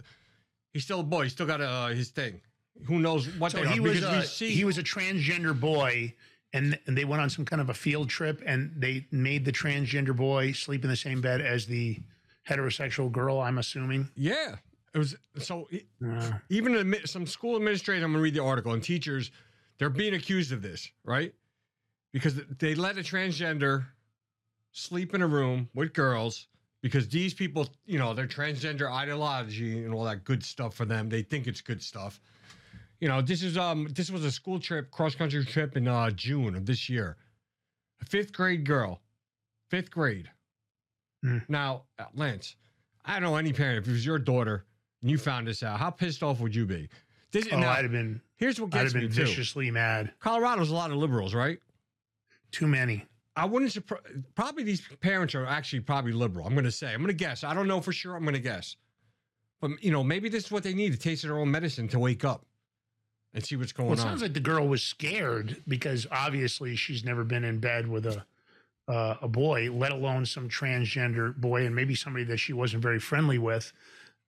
[0.74, 1.24] he's still a boy.
[1.24, 2.42] He's still got uh, his thing.
[2.86, 3.82] Who knows what So they he are?
[3.82, 6.14] was a, see he was a transgender boy,
[6.54, 9.52] and, and they went on some kind of a field trip, and they made the
[9.52, 12.00] transgender boy sleep in the same bed as the
[12.48, 13.40] heterosexual girl.
[13.40, 14.10] I'm assuming.
[14.16, 14.56] Yeah,
[14.94, 15.68] it was so.
[16.06, 19.32] Uh, Even some school administrators, I'm gonna read the article, and teachers,
[19.80, 21.34] they're being accused of this, right?
[22.14, 23.86] Because they let a transgender
[24.72, 26.48] sleep in a room with girls
[26.82, 31.10] because these people, you know, their transgender ideology and all that good stuff for them.
[31.10, 32.20] They think it's good stuff.
[33.00, 36.10] You know, this is um this was a school trip, cross country trip in uh
[36.12, 37.18] June of this year.
[38.02, 39.02] A fifth grade girl,
[39.70, 40.30] fifth grade.
[41.24, 41.40] Hmm.
[41.48, 42.56] Now, uh, Lance,
[43.06, 44.66] I don't know any parent if it was your daughter
[45.02, 46.90] and you found this out, how pissed off would you be?
[47.32, 48.22] This oh, now, I'd have been.
[48.36, 49.26] here's what gets I'd have me been too.
[49.26, 50.12] viciously mad.
[50.20, 51.60] Colorado's a lot of liberals, right?
[52.52, 53.06] Too many.
[53.36, 54.02] I wouldn't surprise.
[54.34, 56.48] Probably these parents are actually probably liberal.
[56.48, 56.94] I'm going to say.
[56.94, 57.44] I'm going to guess.
[57.44, 58.16] I don't know for sure.
[58.16, 58.78] I'm going to guess.
[59.62, 62.00] But you know, maybe this is what they need to taste their own medicine to
[62.00, 62.46] wake up
[63.38, 64.08] and see what's going Well, it on.
[64.08, 68.26] sounds like the girl was scared because obviously she's never been in bed with a
[68.88, 73.00] uh, a boy, let alone some transgender boy, and maybe somebody that she wasn't very
[73.00, 73.72] friendly with.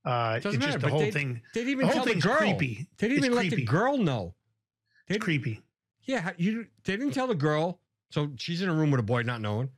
[0.06, 1.42] Uh, Doesn't it's just the whole they- thing.
[1.54, 2.36] they didn't even the tell the girl.
[2.38, 2.88] creepy.
[2.98, 3.56] They didn't It's even let creepy.
[3.56, 4.36] the girl know.
[5.08, 5.62] They It's creepy.
[6.04, 6.68] Yeah, you.
[6.84, 7.80] They didn't tell the girl,
[8.12, 9.70] so she's in a room with a boy, not knowing,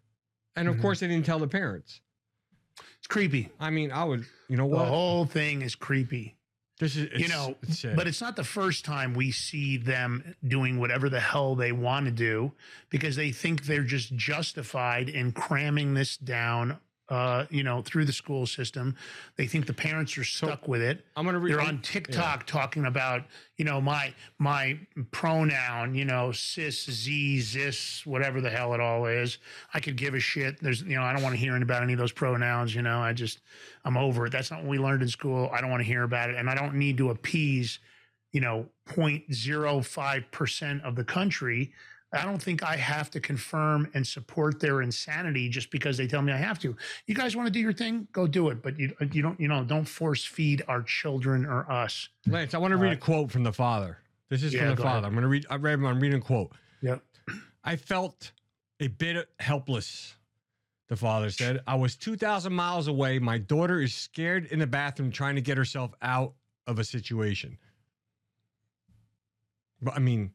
[0.57, 0.81] and of Mhm.
[0.81, 2.01] course they didn't tell the parents.
[2.97, 3.49] It's creepy.
[3.59, 4.25] I mean, I would.
[4.49, 6.37] You know The whole thing is creepy.
[6.81, 10.79] This is you know, it's but it's not the first time we see them doing
[10.79, 12.53] whatever the hell they want to do
[12.89, 16.79] because they think they're just justified in cramming this down.
[17.11, 18.95] Uh, you know, through the school system,
[19.35, 21.05] they think the parents are stuck with it.
[21.17, 23.25] I'm gonna read- They're on TikTok talking about,
[23.57, 24.79] you know, my my
[25.11, 29.39] pronoun, you know, cis, z, zis, whatever the hell it all is.
[29.73, 30.61] I could give a shit.
[30.61, 32.73] There's, you know, I don't want to hear about any of those pronouns.
[32.73, 33.41] You know, I just,
[33.83, 34.29] I'm over it.
[34.31, 35.49] That's not what we learned in school.
[35.53, 37.79] I don't want to hear about it, and I don't need to appease,
[38.31, 41.73] you know, 0.05 percent of the country.
[42.13, 46.21] I don't think I have to confirm and support their insanity just because they tell
[46.21, 46.75] me I have to.
[47.07, 48.05] You guys want to do your thing?
[48.11, 51.69] Go do it, but you you don't you know don't force feed our children or
[51.71, 52.09] us.
[52.27, 53.97] Lance, I want to read Uh, a quote from the father.
[54.29, 54.89] This is yeah, from the father.
[54.89, 55.03] ahead.
[55.05, 55.45] I'm going to read.
[55.49, 55.79] I read.
[55.79, 56.51] I'm reading a quote.
[56.81, 57.01] Yep.
[57.63, 58.31] I felt
[58.79, 60.15] a bit helpless.
[60.89, 63.19] The father said, "I was 2,000 miles away.
[63.19, 66.33] My daughter is scared in the bathroom, trying to get herself out
[66.67, 67.57] of a situation."
[69.81, 70.31] But I mean,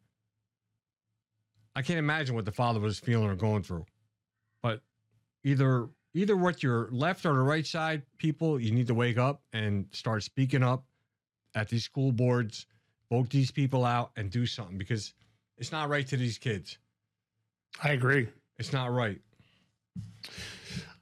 [1.76, 3.84] I can't imagine what the father was feeling or going through.
[4.62, 4.80] But
[5.44, 9.42] either either what your left or the right side people, you need to wake up
[9.52, 10.84] and start speaking up
[11.54, 12.66] at these school boards,
[13.10, 15.12] vote these people out and do something because
[15.58, 16.78] it's not right to these kids.
[17.84, 18.28] I agree.
[18.58, 19.20] It's not right.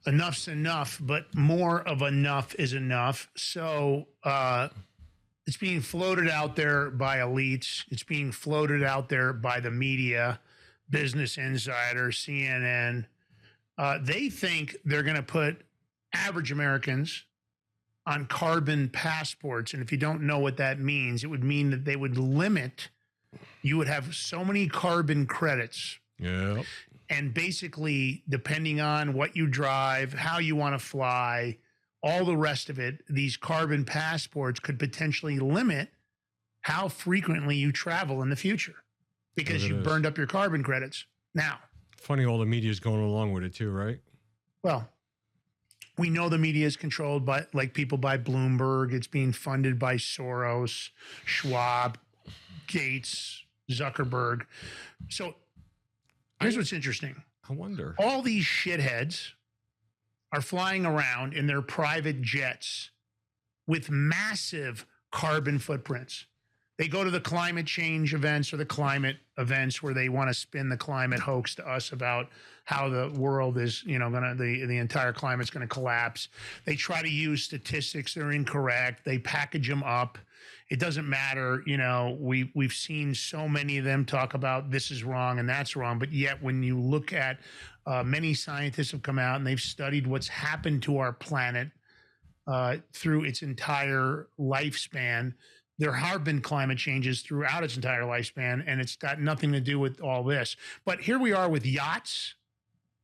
[0.05, 3.29] enough's enough, but more of enough is enough.
[3.35, 4.67] So uh,
[5.47, 7.85] it's being floated out there by elites.
[7.89, 10.39] It's being floated out there by the media,
[10.89, 13.05] Business Insider, CNN.
[13.77, 15.61] Uh, they think they're going to put
[16.13, 17.25] average Americans
[18.05, 19.73] on carbon passports.
[19.73, 22.89] And if you don't know what that means, it would mean that they would limit,
[23.63, 26.61] you would have so many carbon credits Yeah.
[27.09, 31.57] and basically depending on what you drive how you want to fly
[32.01, 35.89] all the rest of it these carbon passports could potentially limit
[36.61, 38.75] how frequently you travel in the future
[39.35, 39.83] because you is.
[39.83, 41.59] burned up your carbon credits now
[41.97, 43.99] Funny, all the media is going along with it too, right?
[44.63, 44.89] well
[45.97, 49.95] we know the media is controlled by like people by bloomberg it's being funded by
[49.95, 50.89] soros
[51.25, 51.97] schwab
[52.67, 54.41] gates zuckerberg
[55.09, 55.35] so
[56.41, 57.15] here's what's interesting
[57.49, 57.95] I wonder.
[57.99, 59.29] all these shitheads
[60.31, 62.89] are flying around in their private jets
[63.67, 66.25] with massive carbon footprints.
[66.77, 70.33] They go to the climate change events or the climate events where they want to
[70.33, 72.27] spin the climate hoax to us about
[72.65, 76.27] how the world is, you know, gonna the the entire climate's gonna collapse.
[76.65, 79.05] They try to use statistics that are incorrect.
[79.05, 80.17] They package them up.
[80.69, 82.17] It doesn't matter, you know.
[82.19, 85.99] We we've seen so many of them talk about this is wrong and that's wrong,
[85.99, 87.37] but yet when you look at
[87.85, 91.69] uh, many scientists have come out and they've studied what's happened to our planet
[92.47, 95.33] uh, through its entire lifespan.
[95.77, 99.79] There have been climate changes throughout its entire lifespan, and it's got nothing to do
[99.79, 100.55] with all this.
[100.85, 102.35] But here we are with yachts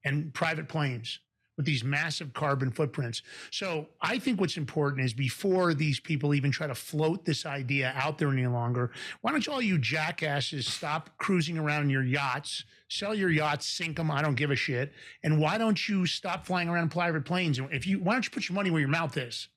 [0.06, 1.20] and private planes
[1.58, 3.22] with these massive carbon footprints.
[3.52, 7.94] So I think what's important is before these people even try to float this idea
[7.96, 8.92] out there any longer,
[9.22, 13.68] why don't you all you jackasses stop cruising around in your yachts, sell your yachts,
[13.68, 14.94] sink them, I don't give a shit.
[15.24, 17.60] And why don't you stop flying around private planes?
[17.72, 19.50] If you why don't you put your money where your mouth is?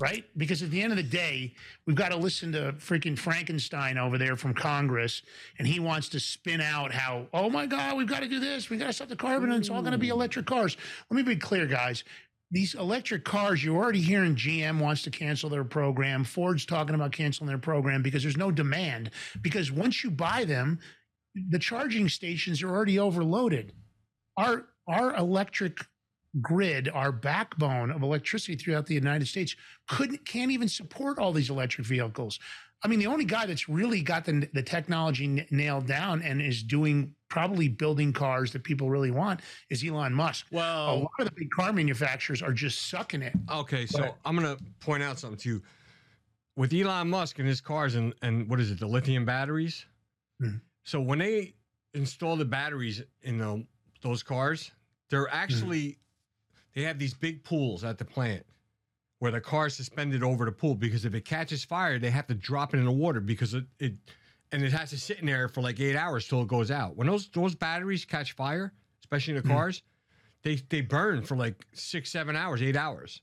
[0.00, 0.24] Right?
[0.36, 1.54] Because at the end of the day,
[1.86, 5.22] we've got to listen to freaking Frankenstein over there from Congress,
[5.58, 8.70] and he wants to spin out how, oh my God, we've got to do this,
[8.70, 10.76] We've got to stop the carbon, and it's all going to be electric cars.
[11.10, 12.04] Let me be clear, guys.
[12.50, 16.24] These electric cars, you're already hearing GM wants to cancel their program.
[16.24, 19.10] Ford's talking about canceling their program because there's no demand.
[19.40, 20.78] Because once you buy them,
[21.50, 23.72] the charging stations are already overloaded.
[24.36, 25.86] Our our electric
[26.40, 29.54] grid, our backbone of electricity throughout the United States,
[29.88, 32.38] couldn't can't even support all these electric vehicles.
[32.84, 36.42] I mean, the only guy that's really got the, the technology n- nailed down and
[36.42, 40.46] is doing probably building cars that people really want is Elon Musk.
[40.50, 43.34] Well, a lot of the big car manufacturers are just sucking it.
[43.50, 45.62] okay, so But- I'm gonna point out something to you.
[46.56, 49.86] With Elon Musk and his cars and and what is it, the lithium batteries?
[50.40, 50.56] Hmm.
[50.82, 51.54] So when they
[51.94, 53.64] install the batteries in the,
[54.02, 54.72] those cars,
[55.08, 55.36] they're Hmm.
[55.36, 55.98] actually
[56.74, 58.44] they have these big pools at the plant
[59.18, 62.26] where the car is suspended over the pool because if it catches fire, they have
[62.26, 63.94] to drop it in the water because it, it
[64.50, 66.96] and it has to sit in there for like eight hours till it goes out.
[66.96, 69.54] When those those batteries catch fire, especially in the Hmm.
[69.54, 69.82] cars,
[70.42, 73.20] they they burn for like six, seven hours, eight hours.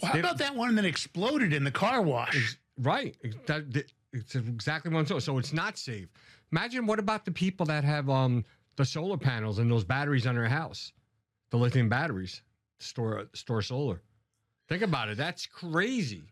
[0.00, 2.58] Well, how They- about that one that exploded in the car wash?
[2.78, 3.16] Right.
[3.46, 5.20] That- that- It's exactly what I'm saying.
[5.22, 6.06] So it's not safe.
[6.52, 8.44] Imagine what about the people that have um
[8.76, 10.92] the solar panels and those batteries on their house,
[11.50, 12.42] the lithium batteries,
[12.78, 14.00] store store solar.
[14.68, 15.16] Think about it.
[15.16, 16.22] That's crazy.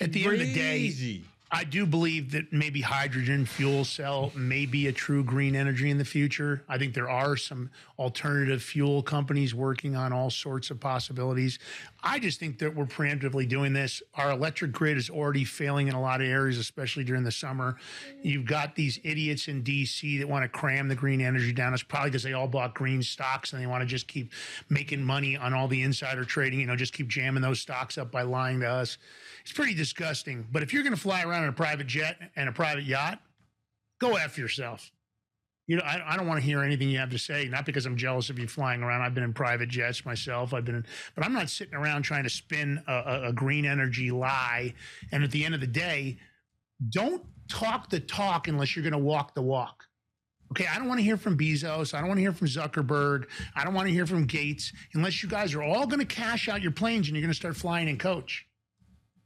[0.00, 1.22] At the end of the day.
[1.54, 5.98] I do believe that maybe hydrogen fuel cell may be a true green energy in
[5.98, 6.64] the future.
[6.66, 11.58] I think there are some alternative fuel companies working on all sorts of possibilities.
[12.02, 14.02] I just think that we're preemptively doing this.
[14.14, 17.76] Our electric grid is already failing in a lot of areas, especially during the summer.
[18.22, 21.74] You've got these idiots in DC that want to cram the green energy down.
[21.74, 24.32] It's probably because they all bought green stocks and they want to just keep
[24.70, 28.10] making money on all the insider trading, you know, just keep jamming those stocks up
[28.10, 28.96] by lying to us.
[29.42, 30.46] It's pretty disgusting.
[30.50, 33.20] But if you're going to fly around in a private jet and a private yacht,
[34.00, 34.90] go F yourself.
[35.68, 37.86] You know, I, I don't want to hear anything you have to say, not because
[37.86, 39.02] I'm jealous of you flying around.
[39.02, 40.52] I've been in private jets myself.
[40.52, 43.64] I've been in, but I'm not sitting around trying to spin a, a, a green
[43.64, 44.74] energy lie.
[45.12, 46.18] And at the end of the day,
[46.90, 49.84] don't talk the talk unless you're going to walk the walk.
[50.50, 51.94] Okay, I don't want to hear from Bezos.
[51.94, 53.26] I don't want to hear from Zuckerberg.
[53.56, 56.48] I don't want to hear from Gates unless you guys are all going to cash
[56.48, 58.44] out your planes and you're going to start flying in coach.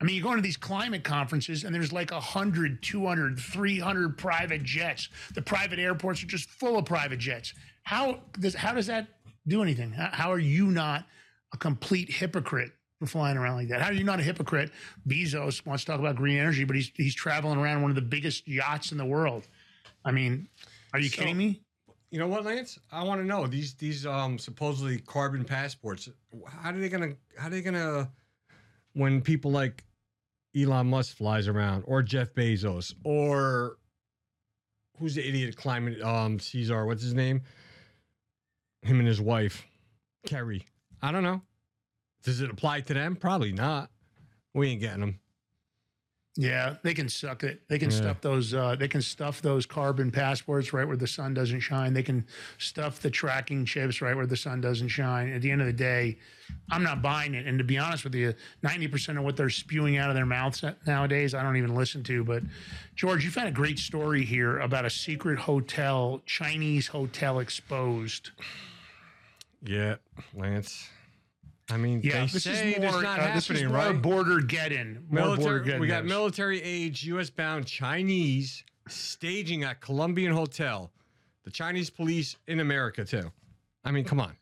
[0.01, 4.63] I mean, you go into these climate conferences and there's like 100, 200, 300 private
[4.63, 5.09] jets.
[5.35, 7.55] The private airports are just full of private jets.
[7.83, 9.07] How does how does that
[9.47, 9.93] do anything?
[9.93, 11.07] How, how are you not
[11.55, 13.81] a complete hypocrite for flying around like that?
[13.81, 14.71] How are you not a hypocrite?
[15.09, 18.03] Bezos wants to talk about green energy, but he's he's traveling around one of the
[18.03, 19.47] biggest yachts in the world.
[20.05, 20.49] I mean,
[20.93, 21.63] are you So- kidding me?
[22.11, 22.79] You know what, Lance?
[22.93, 26.09] I want to know these these um supposedly carbon passports.
[26.49, 27.15] How are they gonna?
[27.39, 28.11] How are they gonna?
[28.93, 29.85] When people like
[30.57, 33.77] Elon Musk flies around, or Jeff Bezos, or
[34.99, 36.87] who's the idiot climate um Caesar?
[36.87, 37.43] What's his name?
[38.83, 39.67] Him and his wife,
[40.27, 40.65] Kerry.
[41.03, 41.43] I don't know.
[42.23, 43.17] Does it apply to them?
[43.17, 43.91] Probably not.
[44.55, 45.21] We ain't getting them.
[46.39, 47.63] Yeah, they can suck it.
[47.69, 47.97] They can Yeah.
[47.97, 48.53] stuff those.
[48.53, 51.95] Uh, they can stuff those carbon passports right where the sun doesn't shine.
[51.95, 52.27] They can
[52.59, 55.33] stuff the tracking chips right where the sun doesn't shine.
[55.33, 56.19] At the end of the day,
[56.71, 57.47] I'm not buying it.
[57.47, 60.27] And to be honest with you, 90 percent of what they're spewing out of their
[60.27, 62.23] mouths nowadays, I don't even listen to.
[62.23, 62.43] But
[62.97, 68.33] George, you've had a great story here about a secret hotel, Chinese hotel exposed.
[69.63, 69.97] Yeah,
[70.35, 70.91] Lance.
[71.71, 73.03] I mean, Yeah, this is more.
[73.03, 74.01] not uh, this is more right?
[74.01, 75.05] border get in.
[75.11, 77.29] More border Military, get we got military age U.S.
[77.31, 80.93] bound Chinese staging at Colombian Hotel.
[81.45, 83.33] The Chinese police in America too.
[83.85, 84.37] I mean, come on,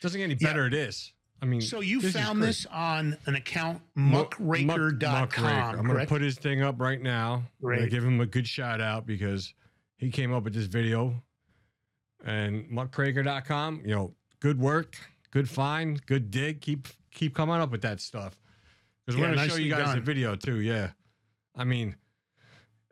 [0.00, 0.48] doesn't get any Yeah.
[0.48, 0.66] better.
[0.66, 1.12] It is.
[1.42, 5.00] I mean, So you this found this on an account Muck- muckraker.com.
[5.00, 5.78] Muck- Muckraker.
[5.78, 7.34] I'm going to put his thing up right now.
[7.34, 7.90] I'm going to Great.
[7.90, 9.52] give him a good shout out because
[9.98, 11.22] he came up with this video.
[12.24, 14.96] And muckraker.com, you know, good work,
[15.30, 16.60] good find, good dig.
[16.60, 18.36] Keep keep coming up with that stuff.
[19.04, 20.60] Because we're Yeah, going to show you guys the video too.
[20.60, 20.90] Yeah.
[21.54, 21.96] I mean,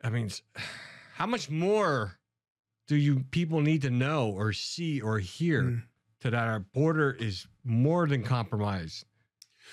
[0.03, 0.29] I mean,
[1.13, 2.17] how much more
[2.87, 5.83] do you people need to know or see or hear Mm.
[6.21, 9.05] to that our border is more than compromised?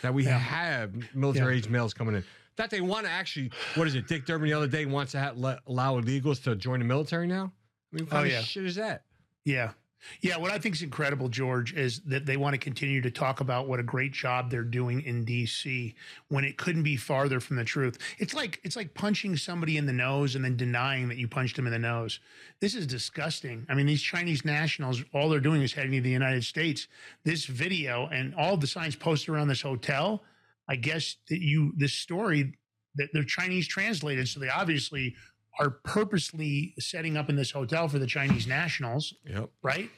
[0.02, 0.38] That we Yeah.
[0.38, 2.24] have military age males coming in.
[2.56, 4.06] That they want to actually, what is it?
[4.08, 7.26] Dick Durbin the other day wants to ha- let, allow illegals to join the military
[7.26, 7.52] now.
[7.92, 8.40] I mean, what Oh, kind yeah.
[8.40, 9.04] of shit is that?
[9.44, 9.72] Yeah.
[10.20, 10.36] Yeah.
[10.36, 13.68] What I think is incredible, George, is that they want to continue to talk about
[13.68, 15.94] what a great job they're doing in DC
[16.28, 17.98] when it couldn't be farther from the truth.
[18.18, 21.58] It's like it's like punching somebody in the nose and then denying that you punched
[21.58, 22.20] him in the nose.
[22.60, 23.66] This is disgusting.
[23.68, 26.88] I mean, these Chinese nationals, all they're doing is heading to the United States.
[27.24, 30.22] This video and all the signs posted around this hotel,
[30.68, 32.54] I guess that you this story
[32.96, 35.14] that they're Chinese translated, so they obviously
[35.58, 39.50] are purposely setting up in this hotel for the Chinese nationals, Yep.
[39.62, 39.90] right?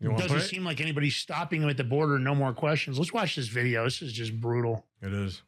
[0.00, 0.42] It doesn't it?
[0.42, 2.18] seem like anybody's stopping them at the border.
[2.18, 2.98] No more questions.
[2.98, 3.84] Let's watch this video.
[3.84, 4.84] This is just brutal.
[5.00, 5.42] It is.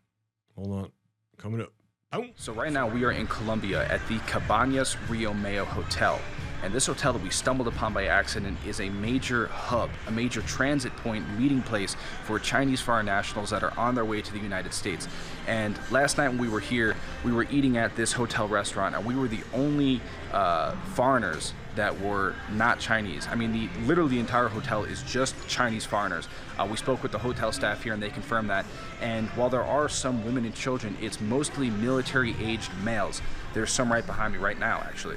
[0.56, 0.92] Hold on.
[1.36, 1.72] Coming up.
[2.12, 2.26] Oh.
[2.36, 6.18] So right now we are in Colombia at the Cabañas Rio Mayo Hotel.
[6.62, 10.42] And this hotel that we stumbled upon by accident is a major hub, a major
[10.42, 14.38] transit point, meeting place for Chinese foreign nationals that are on their way to the
[14.38, 15.06] United States.
[15.46, 19.04] And last night when we were here, we were eating at this hotel restaurant, and
[19.04, 20.00] we were the only
[20.32, 23.28] uh, foreigners that were not Chinese.
[23.28, 26.26] I mean, the literally the entire hotel is just Chinese foreigners.
[26.58, 28.64] Uh, we spoke with the hotel staff here, and they confirmed that.
[29.00, 33.20] And while there are some women and children, it's mostly military-aged males.
[33.52, 35.16] There's some right behind me right now, actually.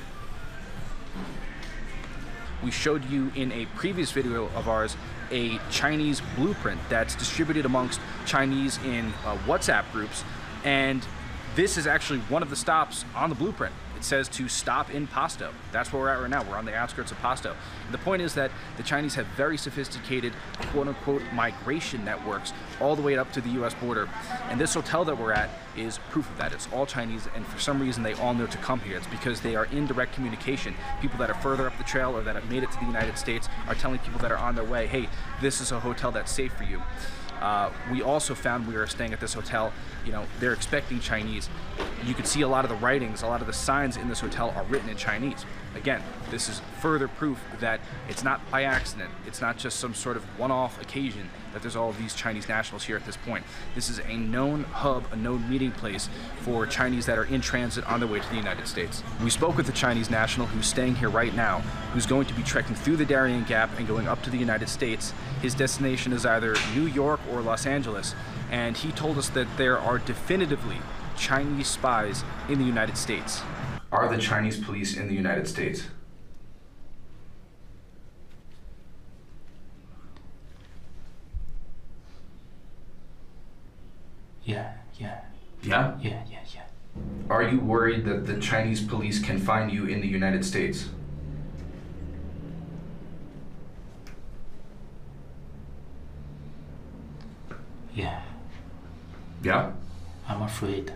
[2.63, 4.97] We showed you in a previous video of ours
[5.31, 10.23] a Chinese blueprint that's distributed amongst Chinese in uh, WhatsApp groups,
[10.63, 11.05] and
[11.55, 13.73] this is actually one of the stops on the blueprint.
[13.99, 15.51] It says to stop in Pasto.
[15.73, 16.43] That's where we're at right now.
[16.43, 17.53] We're on the outskirts of Pasto.
[17.83, 20.31] And the point is that the Chinese have very sophisticated,
[20.71, 24.07] quote unquote, migration networks all the way up to the US border.
[24.49, 26.53] And this hotel that we're at is proof of that.
[26.53, 28.95] It's all Chinese, and for some reason, they all know to come here.
[28.95, 30.75] It's because they are in direct communication.
[31.01, 33.17] People that are further up the trail or that have made it to the United
[33.17, 35.09] States are telling people that are on their way, hey,
[35.41, 36.81] this is a hotel that's safe for you.
[37.41, 39.71] Uh, we also found we were staying at this hotel,
[40.05, 41.49] you know, they're expecting Chinese.
[42.05, 44.19] You could see a lot of the writings, a lot of the signs in this
[44.19, 45.45] hotel are written in Chinese.
[45.75, 49.11] Again, this is further proof that it's not by accident.
[49.27, 52.47] It's not just some sort of one off occasion that there's all of these Chinese
[52.47, 53.43] nationals here at this point.
[53.75, 56.09] This is a known hub, a known meeting place
[56.41, 59.03] for Chinese that are in transit on their way to the United States.
[59.23, 61.59] We spoke with a Chinese national who's staying here right now,
[61.93, 64.69] who's going to be trekking through the Darien Gap and going up to the United
[64.69, 65.13] States.
[65.41, 68.15] His destination is either New York or Los Angeles,
[68.51, 70.77] and he told us that there are definitively
[71.17, 73.41] Chinese spies in the United States.
[73.91, 75.83] Are the Chinese police in the United States?
[84.43, 85.21] Yeah, yeah,
[85.61, 85.97] Yeah?
[86.01, 86.61] yeah, yeah, yeah.
[87.29, 90.89] Are you worried that the Chinese police can find you in the United States?
[97.93, 98.21] Yeah,
[99.42, 99.72] Yeah?
[100.26, 100.92] I'm afraid.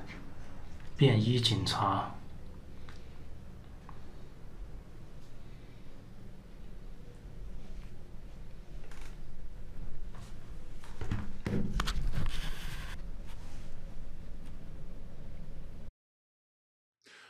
[0.96, 2.12] 便衣警察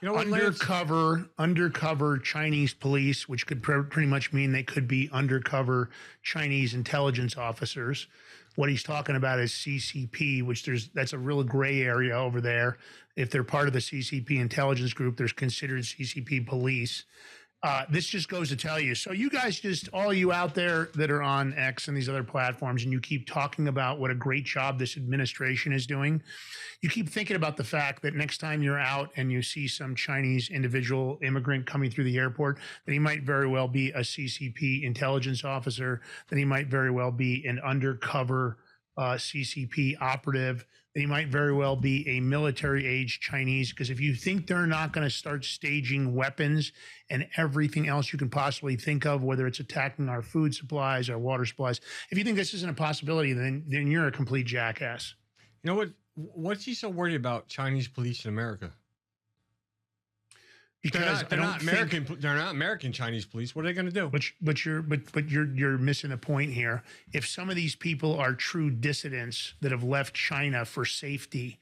[0.01, 0.45] You know what, Lance?
[0.61, 5.91] undercover undercover Chinese police, which could pr- pretty much mean they could be undercover
[6.23, 8.07] Chinese intelligence officers.
[8.56, 12.78] What he's talking about is CCP, which there's that's a real gray area over there.
[13.16, 17.04] If they're part of the CCP intelligence group, there's considered CCP police.
[17.64, 18.94] Uh, this just goes to tell you.
[18.94, 22.24] So you guys just all you out there that are on X and these other
[22.24, 26.22] platforms, and you keep talking about what a great job this administration is doing.
[26.82, 29.96] You keep thinking about the fact that next time you're out and you see some
[29.96, 34.84] Chinese individual immigrant coming through the airport, that he might very well be a CCP
[34.84, 38.58] intelligence officer, that he might very well be an undercover
[38.98, 43.72] uh, CCP operative, he might very well be a military age Chinese.
[43.72, 46.72] Because if you think they're not going to start staging weapons
[47.10, 51.18] and everything else you can possibly think of, whether it's attacking our food supplies, our
[51.18, 51.82] water supplies,
[52.12, 55.16] if you think this isn't a possibility, then then you're a complete jackass.
[55.64, 55.90] You know what?
[56.16, 58.72] What's he so worried about Chinese police in America?
[60.84, 62.06] Because they're not, they're not think- American.
[62.06, 63.56] po- They're not American Chinese police.
[63.56, 64.10] What are they going to do?
[64.10, 66.84] But but you're but but you're you're missing a point here.
[67.14, 71.58] If some of these people are true dissidents that have left China for safety,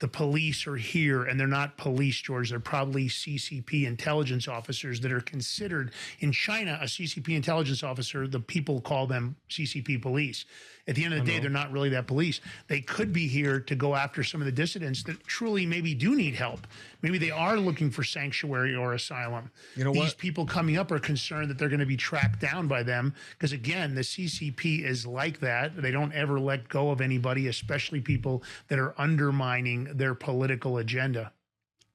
[0.00, 2.50] the police are here and they're not police, George.
[2.50, 5.90] They're probably CCP intelligence officers that are considered
[6.20, 8.28] in China a CCP intelligence officer.
[8.28, 10.44] The people call them CCP police.
[10.88, 12.40] At the end of the day, they're not really that police.
[12.66, 16.16] They could be here to go after some of the dissidents that truly maybe do
[16.16, 16.66] need help.
[17.02, 19.50] Maybe they are looking for sanctuary or asylum.
[19.76, 20.18] You know These what?
[20.18, 23.52] people coming up are concerned that they're going to be tracked down by them because
[23.52, 28.42] again the ccp is like that they don't ever let go of anybody especially people
[28.68, 31.30] that are undermining their political agenda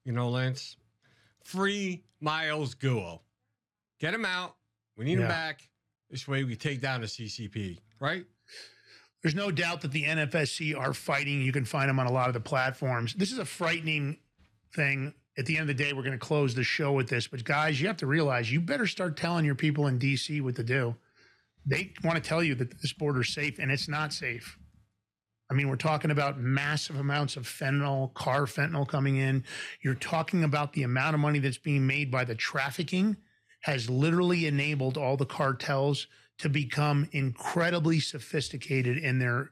[0.05, 0.77] You know, Lance,
[1.43, 3.19] free Miles Guo.
[3.99, 4.55] Get him out.
[4.97, 5.67] We need him back.
[6.09, 8.25] This way we take down the CCP, right?
[9.23, 11.41] There's no doubt that the nfsc are fighting.
[11.41, 13.13] You can find them on a lot of the platforms.
[13.13, 14.17] This is a frightening
[14.75, 15.13] thing.
[15.37, 17.43] At the end of the day we're going to close the show with this but
[17.43, 20.63] guys you have to realize you better start telling your people in dc what to
[20.63, 20.95] do.
[21.65, 24.57] They want to tell you that this border's safe and it's not safe.
[25.49, 29.43] I mean, we're talking about massive amounts of fentanyl, carfentanil coming in.
[29.81, 33.17] You're talking about the amount of money that's being made by the trafficking
[33.61, 36.07] has literally enabled all the cartels
[36.43, 39.51] to become incredibly sophisticated in their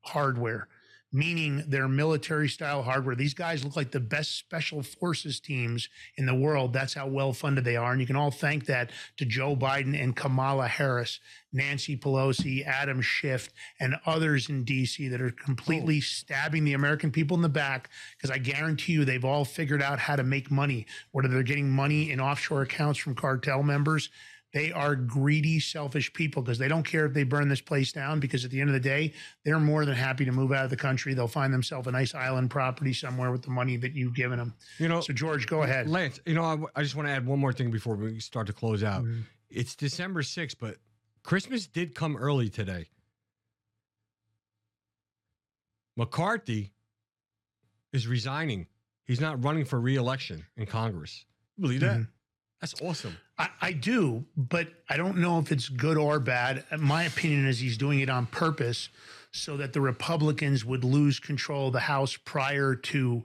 [0.00, 0.68] hardware,
[1.12, 3.14] meaning their military style hardware.
[3.14, 6.72] These guys look like the best special forces teams in the world.
[6.72, 7.92] That's how well funded they are.
[7.92, 11.20] And you can all thank that to Joe Biden and Kamala Harris,
[11.52, 16.00] Nancy Pelosi, Adam Schiff, and others in DC that are completely oh.
[16.00, 17.90] stabbing the American people in the back.
[18.16, 21.68] Because I guarantee you, they've all figured out how to make money, whether they're getting
[21.68, 24.08] money in offshore accounts from cartel members.
[24.52, 28.18] They are greedy, selfish people because they don't care if they burn this place down.
[28.18, 29.12] Because at the end of the day,
[29.44, 31.14] they're more than happy to move out of the country.
[31.14, 34.54] They'll find themselves a nice island property somewhere with the money that you've given them.
[34.78, 35.88] You know, So, George, go ahead.
[35.88, 38.48] Lance, you know, I, I just want to add one more thing before we start
[38.48, 39.04] to close out.
[39.04, 39.20] Mm-hmm.
[39.50, 40.76] It's December 6th, but
[41.22, 42.88] Christmas did come early today.
[45.96, 46.72] McCarthy
[47.92, 48.66] is resigning.
[49.04, 51.24] He's not running for reelection in Congress.
[51.56, 51.98] You believe that?
[52.00, 52.08] Mhm.
[52.60, 53.16] That's awesome.
[53.38, 56.64] I, I do, but I don't know if it's good or bad.
[56.78, 58.90] My opinion is he's doing it on purpose
[59.32, 63.24] so that the Republicans would lose control of the House prior to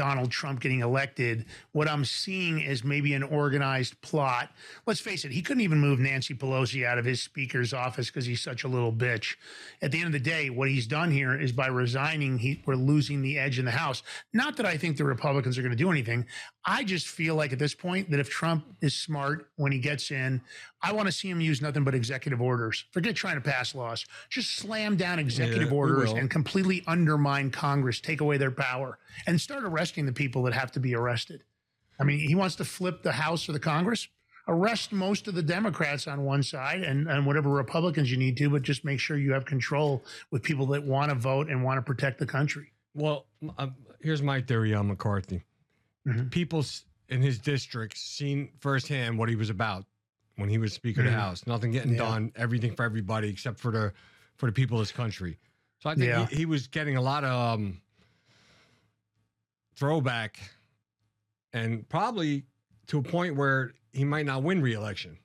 [0.00, 1.44] Donald Trump getting elected.
[1.72, 4.50] What I'm seeing is maybe an organized plot.
[4.86, 8.24] Let's face it, he couldn't even move Nancy Pelosi out of his speaker's office because
[8.24, 9.36] he's such a little bitch.
[9.82, 12.76] At the end of the day, what he's done here is by resigning, he, we're
[12.76, 14.02] losing the edge in the House.
[14.32, 16.24] Not that I think the Republicans are going to do anything.
[16.64, 20.10] I just feel like at this point that if Trump is smart when he gets
[20.10, 20.40] in,
[20.82, 22.84] I want to see him use nothing but executive orders.
[22.90, 24.06] Forget trying to pass laws.
[24.30, 29.40] Just slam down executive Yeah, orders and completely undermine Congress, take away their power, and
[29.40, 31.44] start arresting the people that have to be arrested.
[31.98, 34.08] I mean, he wants to flip the House or the Congress.
[34.48, 38.48] Arrest most of the Democrats on one side and, and whatever Republicans you need to,
[38.48, 41.76] but just make sure you have control with people that want to vote and want
[41.76, 42.72] to protect the country.
[42.94, 43.26] Well,
[43.58, 45.44] um, here's my theory on McCarthy.
[46.06, 46.28] Mm-hmm.
[46.28, 46.64] People
[47.10, 49.84] in his district seen firsthand what he was about
[50.36, 51.46] when he was Speaker of the House.
[51.46, 51.98] Nothing getting Yeah.
[51.98, 53.92] done, everything for everybody except for the
[54.36, 55.38] for the people of this country.
[55.80, 56.26] So I think Yeah.
[56.28, 57.80] he, he was getting a lot of um,
[59.76, 60.38] throwback,
[61.52, 62.44] and probably
[62.88, 65.18] to a point where he might not win re-election.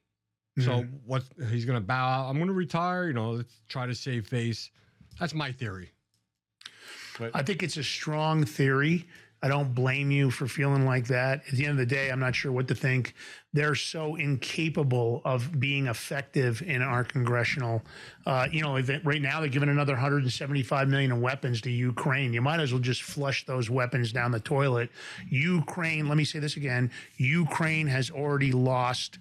[0.59, 1.01] So Mhm.
[1.05, 2.29] what he's going to bow out.
[2.29, 3.07] I'm going to retire.
[3.07, 4.71] You know, let's try to save face.
[5.19, 5.91] That's my theory.
[7.33, 9.05] I think it's a strong theory.
[9.45, 11.43] I don't blame you for feeling like that.
[11.47, 13.13] At the end of the day, I'm not sure what to think.
[13.53, 17.83] They're so incapable of being effective in our congressional.
[18.25, 22.33] Uh, you know, right now they're giving another 175 million in weapons to Ukraine.
[22.33, 24.89] You might as well just flush those weapons down the toilet.
[25.29, 26.09] Ukraine.
[26.09, 26.89] Let me say this again.
[27.17, 29.19] Ukraine has already lost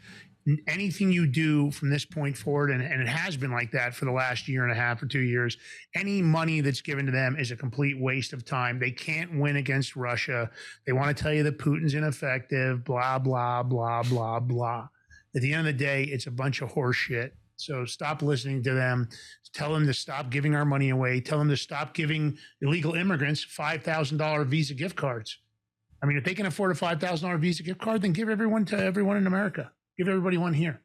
[0.69, 4.05] anything you do from this point forward, and, and it has been like that for
[4.05, 5.57] the last year and a half or two years,
[5.95, 8.79] any money that's given to them is a complete waste of time.
[8.79, 10.51] They can't win against Russia.
[10.87, 14.89] They want to tell you that Putin's ineffective, blah, blah, blah, blah, blah.
[15.35, 17.35] At the end of the day, it's a bunch of horse shit.
[17.57, 19.09] So stop listening to them.
[19.53, 21.21] Tell them to stop giving our money away.
[21.21, 25.39] Tell them to stop giving illegal immigrants $5,000 Visa gift cards.
[26.05, 28.29] I mean, if they can afford a five thousand dollar Visa gift card, then give
[28.29, 29.73] everyone to everyone in America.
[29.97, 30.81] Give everybody one here.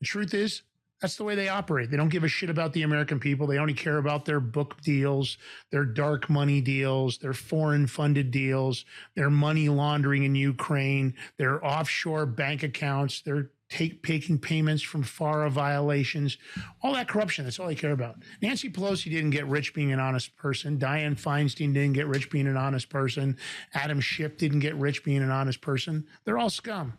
[0.00, 0.62] The truth is,
[1.02, 1.90] that's the way they operate.
[1.90, 3.48] They don't give a shit about the American people.
[3.48, 5.36] They only care about their book deals,
[5.72, 8.84] their dark money deals, their foreign funded deals,
[9.16, 15.50] their money laundering in Ukraine, their offshore bank accounts, their take taking payments from FARA
[15.50, 16.38] violations,
[16.82, 17.44] all that corruption.
[17.44, 18.16] That's all they care about.
[18.40, 20.78] Nancy Pelosi didn't get rich being an honest person.
[20.78, 23.36] Dianne Feinstein didn't get rich being an honest person.
[23.74, 26.06] Adam Schiff didn't get rich being an honest person.
[26.24, 26.98] They're all scum.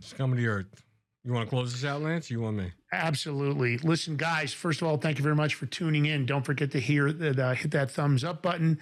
[0.00, 0.84] Scum coming to earth.
[1.24, 2.30] You want to close this out, Lance?
[2.30, 2.72] You want me?
[2.92, 3.76] Absolutely.
[3.78, 6.24] Listen, guys, first of all, thank you very much for tuning in.
[6.24, 8.78] Don't forget to hear uh, hit that thumbs up button,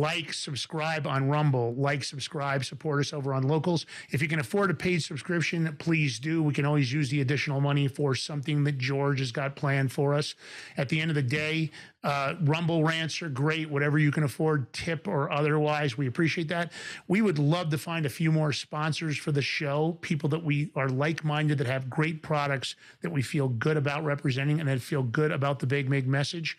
[0.00, 3.86] like, subscribe on Rumble, like, subscribe, support us over on Locals.
[4.10, 6.42] If you can afford a paid subscription, please do.
[6.42, 10.14] We can always use the additional money for something that George has got planned for
[10.14, 10.34] us.
[10.76, 11.70] At the end of the day,
[12.02, 15.96] uh, Rumble rants are great, whatever you can afford, tip or otherwise.
[15.96, 16.72] We appreciate that.
[17.08, 20.70] We would love to find a few more sponsors for the show, people that we
[20.76, 24.80] are like minded, that have great products that we feel good about representing and that
[24.82, 26.58] feel good about the Big Mig message.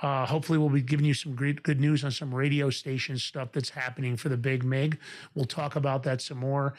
[0.00, 3.52] Uh, hopefully, we'll be giving you some great good news on some radio station stuff
[3.52, 4.98] that's happening for the Big Mig.
[5.34, 6.74] We'll talk about that some more.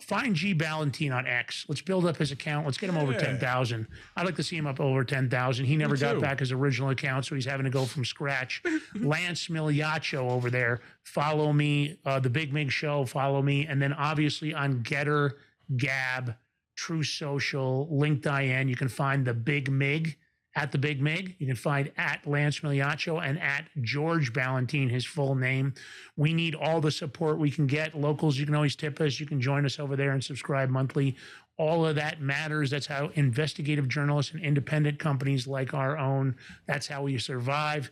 [0.00, 1.64] Find G Balloutine on X.
[1.68, 2.66] Let's build up his account.
[2.66, 3.86] Let's get him over 10,000.
[4.14, 5.64] I'd like to see him up over 10,000.
[5.64, 8.62] He never got back his original account, so he's having to go from scratch.
[8.94, 10.80] Lance Migliaccio over there.
[11.02, 11.98] Follow me.
[12.04, 13.06] Uh, the Big Mig Show.
[13.06, 13.66] Follow me.
[13.66, 15.38] And then obviously on Getter,
[15.78, 16.34] Gab,
[16.76, 20.18] Truth Social, LinkedIn, you can find the Big Mig
[20.56, 21.36] at the Big Mig.
[21.38, 25.74] You can find at Lance Migliaccio and at George Balloutine, his full name.
[26.16, 27.94] We need all the support we can get.
[27.94, 29.20] Locals, you can always tip us.
[29.20, 31.14] You can join us over there and subscribe monthly.
[31.58, 32.70] All of that matters.
[32.70, 36.34] That's how investigative journalists and independent companies like our own,
[36.66, 37.90] that's how we survive.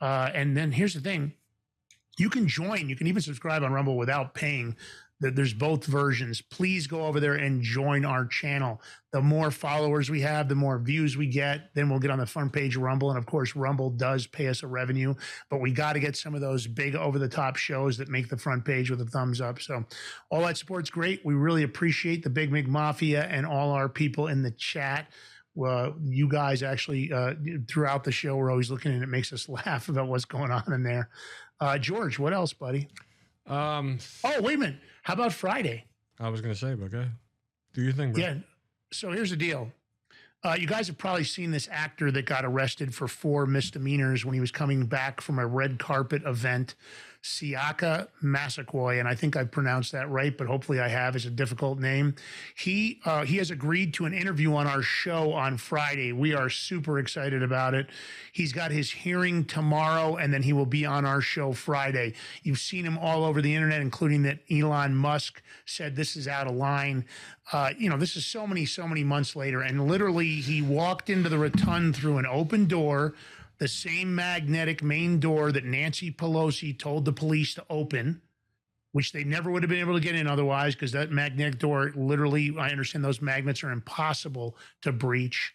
[0.00, 1.32] Uh, and then here's the thing
[2.18, 4.74] you can join, you can even subscribe on Rumble without paying.
[5.20, 6.42] There- There's both versions.
[6.42, 8.82] Please go over there and join our channel.
[9.12, 11.74] The more followers we have, the more views we get.
[11.74, 13.08] Then we'll get on the front page of Rumble.
[13.08, 15.14] And of course, Rumble does pay us a revenue,
[15.48, 18.28] but we got to get some of those big over the top shows that make
[18.28, 19.60] the front page with a thumbs up.
[19.60, 19.84] So
[20.30, 21.24] all that support's great.
[21.24, 25.10] We really appreciate the Big Mig Mafia and all our people in the chat.
[25.54, 27.32] Well, you guys actually uh,
[27.66, 30.70] throughout the show, we're always looking and it makes us laugh about what's going on
[30.74, 31.08] in there.
[31.58, 32.88] Uh, George, what else, buddy?
[33.46, 34.76] Um, oh, wait a minute.
[35.02, 35.84] How about Friday?
[36.18, 37.08] I was going to say, but okay.
[37.74, 38.16] Do you think?
[38.16, 38.34] Yeah.
[38.92, 39.72] So here's the deal.
[40.44, 44.34] Uh, you guys have probably seen this actor that got arrested for four misdemeanors when
[44.34, 46.74] he was coming back from a red carpet event
[47.26, 51.16] Siaka Massaquoi, and I think I pronounced that right, but hopefully I have.
[51.16, 52.14] It's a difficult name.
[52.54, 56.12] He uh, he has agreed to an interview on our show on Friday.
[56.12, 57.88] We are super excited about it.
[58.32, 62.14] He's got his hearing tomorrow, and then he will be on our show Friday.
[62.44, 66.46] You've seen him all over the internet, including that Elon Musk said this is out
[66.46, 67.04] of line.
[67.52, 71.10] Uh, you know, this is so many, so many months later, and literally he walked
[71.10, 73.14] into the rotund through an open door
[73.58, 78.20] the same magnetic main door that Nancy Pelosi told the police to open,
[78.92, 81.92] which they never would have been able to get in otherwise, because that magnetic door
[81.94, 85.52] literally, I understand those magnets are impossible to breach.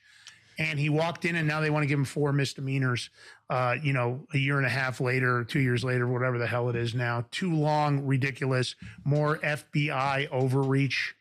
[0.60, 3.10] And he walked in, and now they want to give him four misdemeanors.
[3.50, 6.70] Uh, you know, a year and a half later, two years later, whatever the hell
[6.70, 7.26] it is now.
[7.32, 8.76] Too long, ridiculous.
[9.04, 11.16] More FBI overreach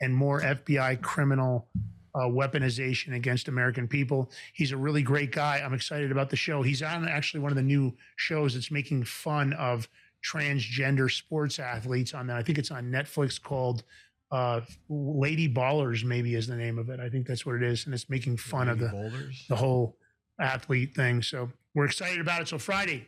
[0.00, 1.68] and more FBI criminal
[2.16, 4.30] uh, weaponization against American people.
[4.54, 5.60] He's a really great guy.
[5.62, 6.62] I'm excited about the show.
[6.62, 9.86] He's on actually one of the new shows that's making fun of
[10.24, 12.36] transgender sports athletes on that.
[12.38, 13.84] I think it's on Netflix called
[14.30, 17.00] uh, Lady Ballers, maybe is the name of it.
[17.00, 17.84] I think that's what it is.
[17.84, 19.12] And it's making fun of the,
[19.48, 19.98] the whole
[20.40, 21.22] athlete thing.
[21.22, 22.48] So we're excited about it.
[22.48, 23.06] So Friday,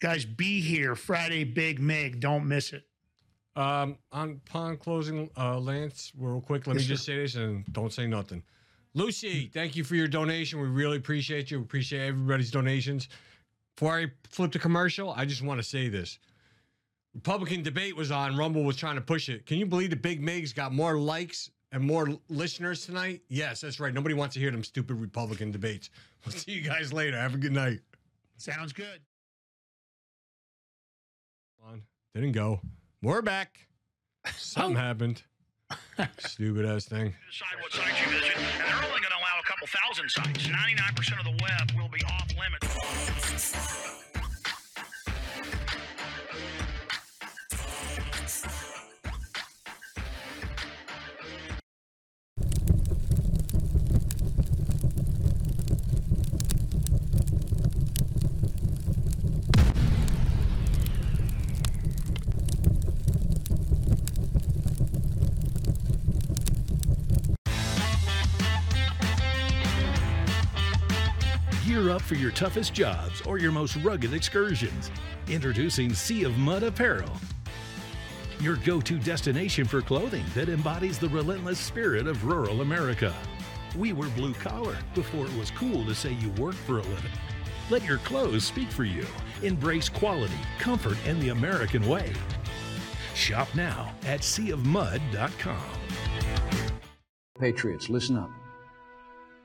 [0.00, 0.94] guys, be here.
[0.94, 2.20] Friday, Big Mig.
[2.20, 2.84] Don't miss it.
[3.56, 7.64] Um, on upon closing, uh, Lance, real quick, let Yes, me just say this and
[7.72, 8.42] don't say nothing.
[8.94, 10.60] Lucy, thank you for your donation.
[10.60, 11.58] We really appreciate you.
[11.58, 13.08] We appreciate everybody's donations.
[13.76, 16.18] Before I flip the commercial, I just want to say this.
[17.14, 18.36] Republican debate was on.
[18.36, 19.46] Rumble was trying to push it.
[19.46, 23.22] Can you believe the Big Migs got more likes and more listeners tonight?
[23.28, 23.94] Yes, that's right.
[23.94, 25.90] Nobody wants to hear them stupid Republican debates.
[26.24, 27.16] We'll see you guys later.
[27.16, 27.80] Have a good night.
[28.36, 29.00] Sounds good.
[31.64, 31.82] On.
[32.14, 32.60] Didn't go.
[33.04, 33.58] We're back.
[34.34, 34.80] Something oh.
[34.80, 35.22] happened.
[36.20, 37.12] Stupid ass thing.
[37.30, 40.46] decide what sites you visit, and they're only going to allow a couple thousand sites.
[40.46, 43.83] 99% of the web will be off limits.
[71.94, 74.90] Up for your toughest jobs or your most rugged excursions.
[75.28, 77.12] Introducing Sea of Mud Apparel.
[78.40, 83.14] Your go to destination for clothing that embodies the relentless spirit of rural America.
[83.76, 87.12] We were blue collar before it was cool to say you worked for a living.
[87.70, 89.06] Let your clothes speak for you.
[89.42, 92.12] Embrace quality, comfort, and the American way.
[93.14, 95.62] Shop now at seaofmud.com.
[97.38, 98.30] Patriots, listen up.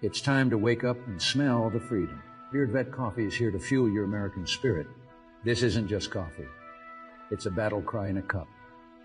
[0.01, 2.21] It's time to wake up and smell the freedom.
[2.51, 4.88] Beard Vet Coffee is here to fuel your American spirit.
[5.45, 6.47] This isn't just coffee.
[7.30, 8.47] It's a battle cry in a cup,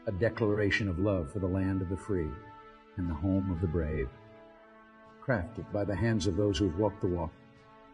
[0.07, 2.31] a declaration of love for the land of the free
[2.97, 4.09] and the home of the brave.
[5.23, 7.33] Crafted by the hands of those who've walked the walk,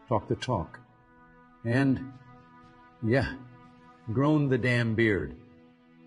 [0.07, 0.79] talked the talk,
[1.65, 2.13] and,
[3.05, 3.33] yeah,
[4.13, 5.35] grown the damn beard.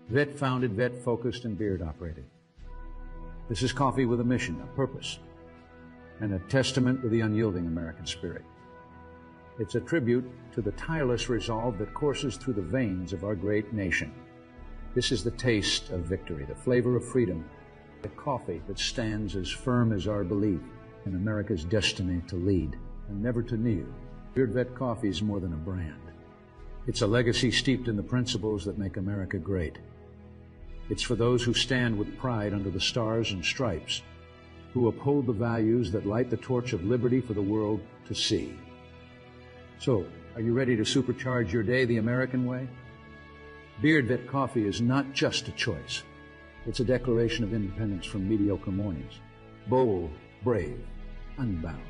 [0.09, 2.25] Vet founded, vet focused, and beard operated.
[3.47, 5.19] This is coffee with a mission, a purpose,
[6.19, 8.43] and a testament to the unyielding American spirit.
[9.57, 13.71] It's a tribute to the tireless resolve that courses through the veins of our great
[13.71, 14.11] nation.
[14.93, 17.45] This is the taste of victory, the flavor of freedom,
[18.01, 20.59] the coffee that stands as firm as our belief
[21.05, 22.75] in America's destiny to lead
[23.07, 23.87] and never to kneel.
[24.33, 26.01] Beard Vet Coffee is more than a brand.
[26.85, 29.79] It's a legacy steeped in the principles that make America great.
[30.89, 34.01] It's for those who stand with pride under the stars and stripes,
[34.73, 38.53] who uphold the values that light the torch of liberty for the world to see.
[39.79, 42.67] So, are you ready to supercharge your day the American way?
[43.81, 46.03] Beard Vet Coffee is not just a choice.
[46.65, 49.19] It's a declaration of independence from mediocre mornings.
[49.67, 50.11] Bold,
[50.43, 50.79] brave,
[51.37, 51.83] unbound.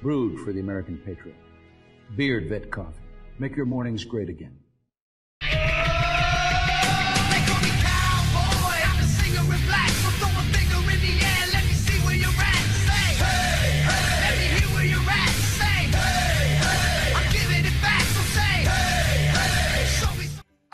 [0.00, 1.36] Brewed for the American patriot.
[2.16, 3.00] Beard Vet Coffee.
[3.38, 4.56] Make your mornings great again.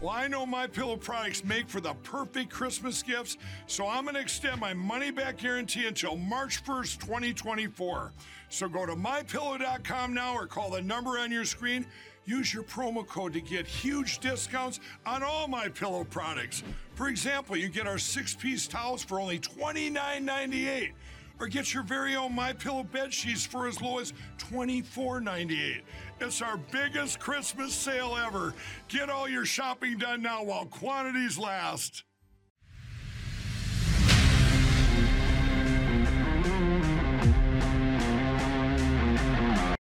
[0.00, 3.36] Well, I know my pillow products make for the perfect Christmas gifts,
[3.66, 8.12] so I'm going to extend my money back guarantee until March 1st, 2024.
[8.48, 11.84] So go to mypillow.com now or call the number on your screen.
[12.26, 16.62] Use your promo code to get huge discounts on all my pillow products.
[16.94, 20.92] For example, you get our six-piece towels for only $29.98
[21.40, 25.82] or get your very own My Pillow bed sheets for as low as $24.98.
[26.20, 28.52] It's our biggest Christmas sale ever.
[28.88, 32.02] Get all your shopping done now while quantities last.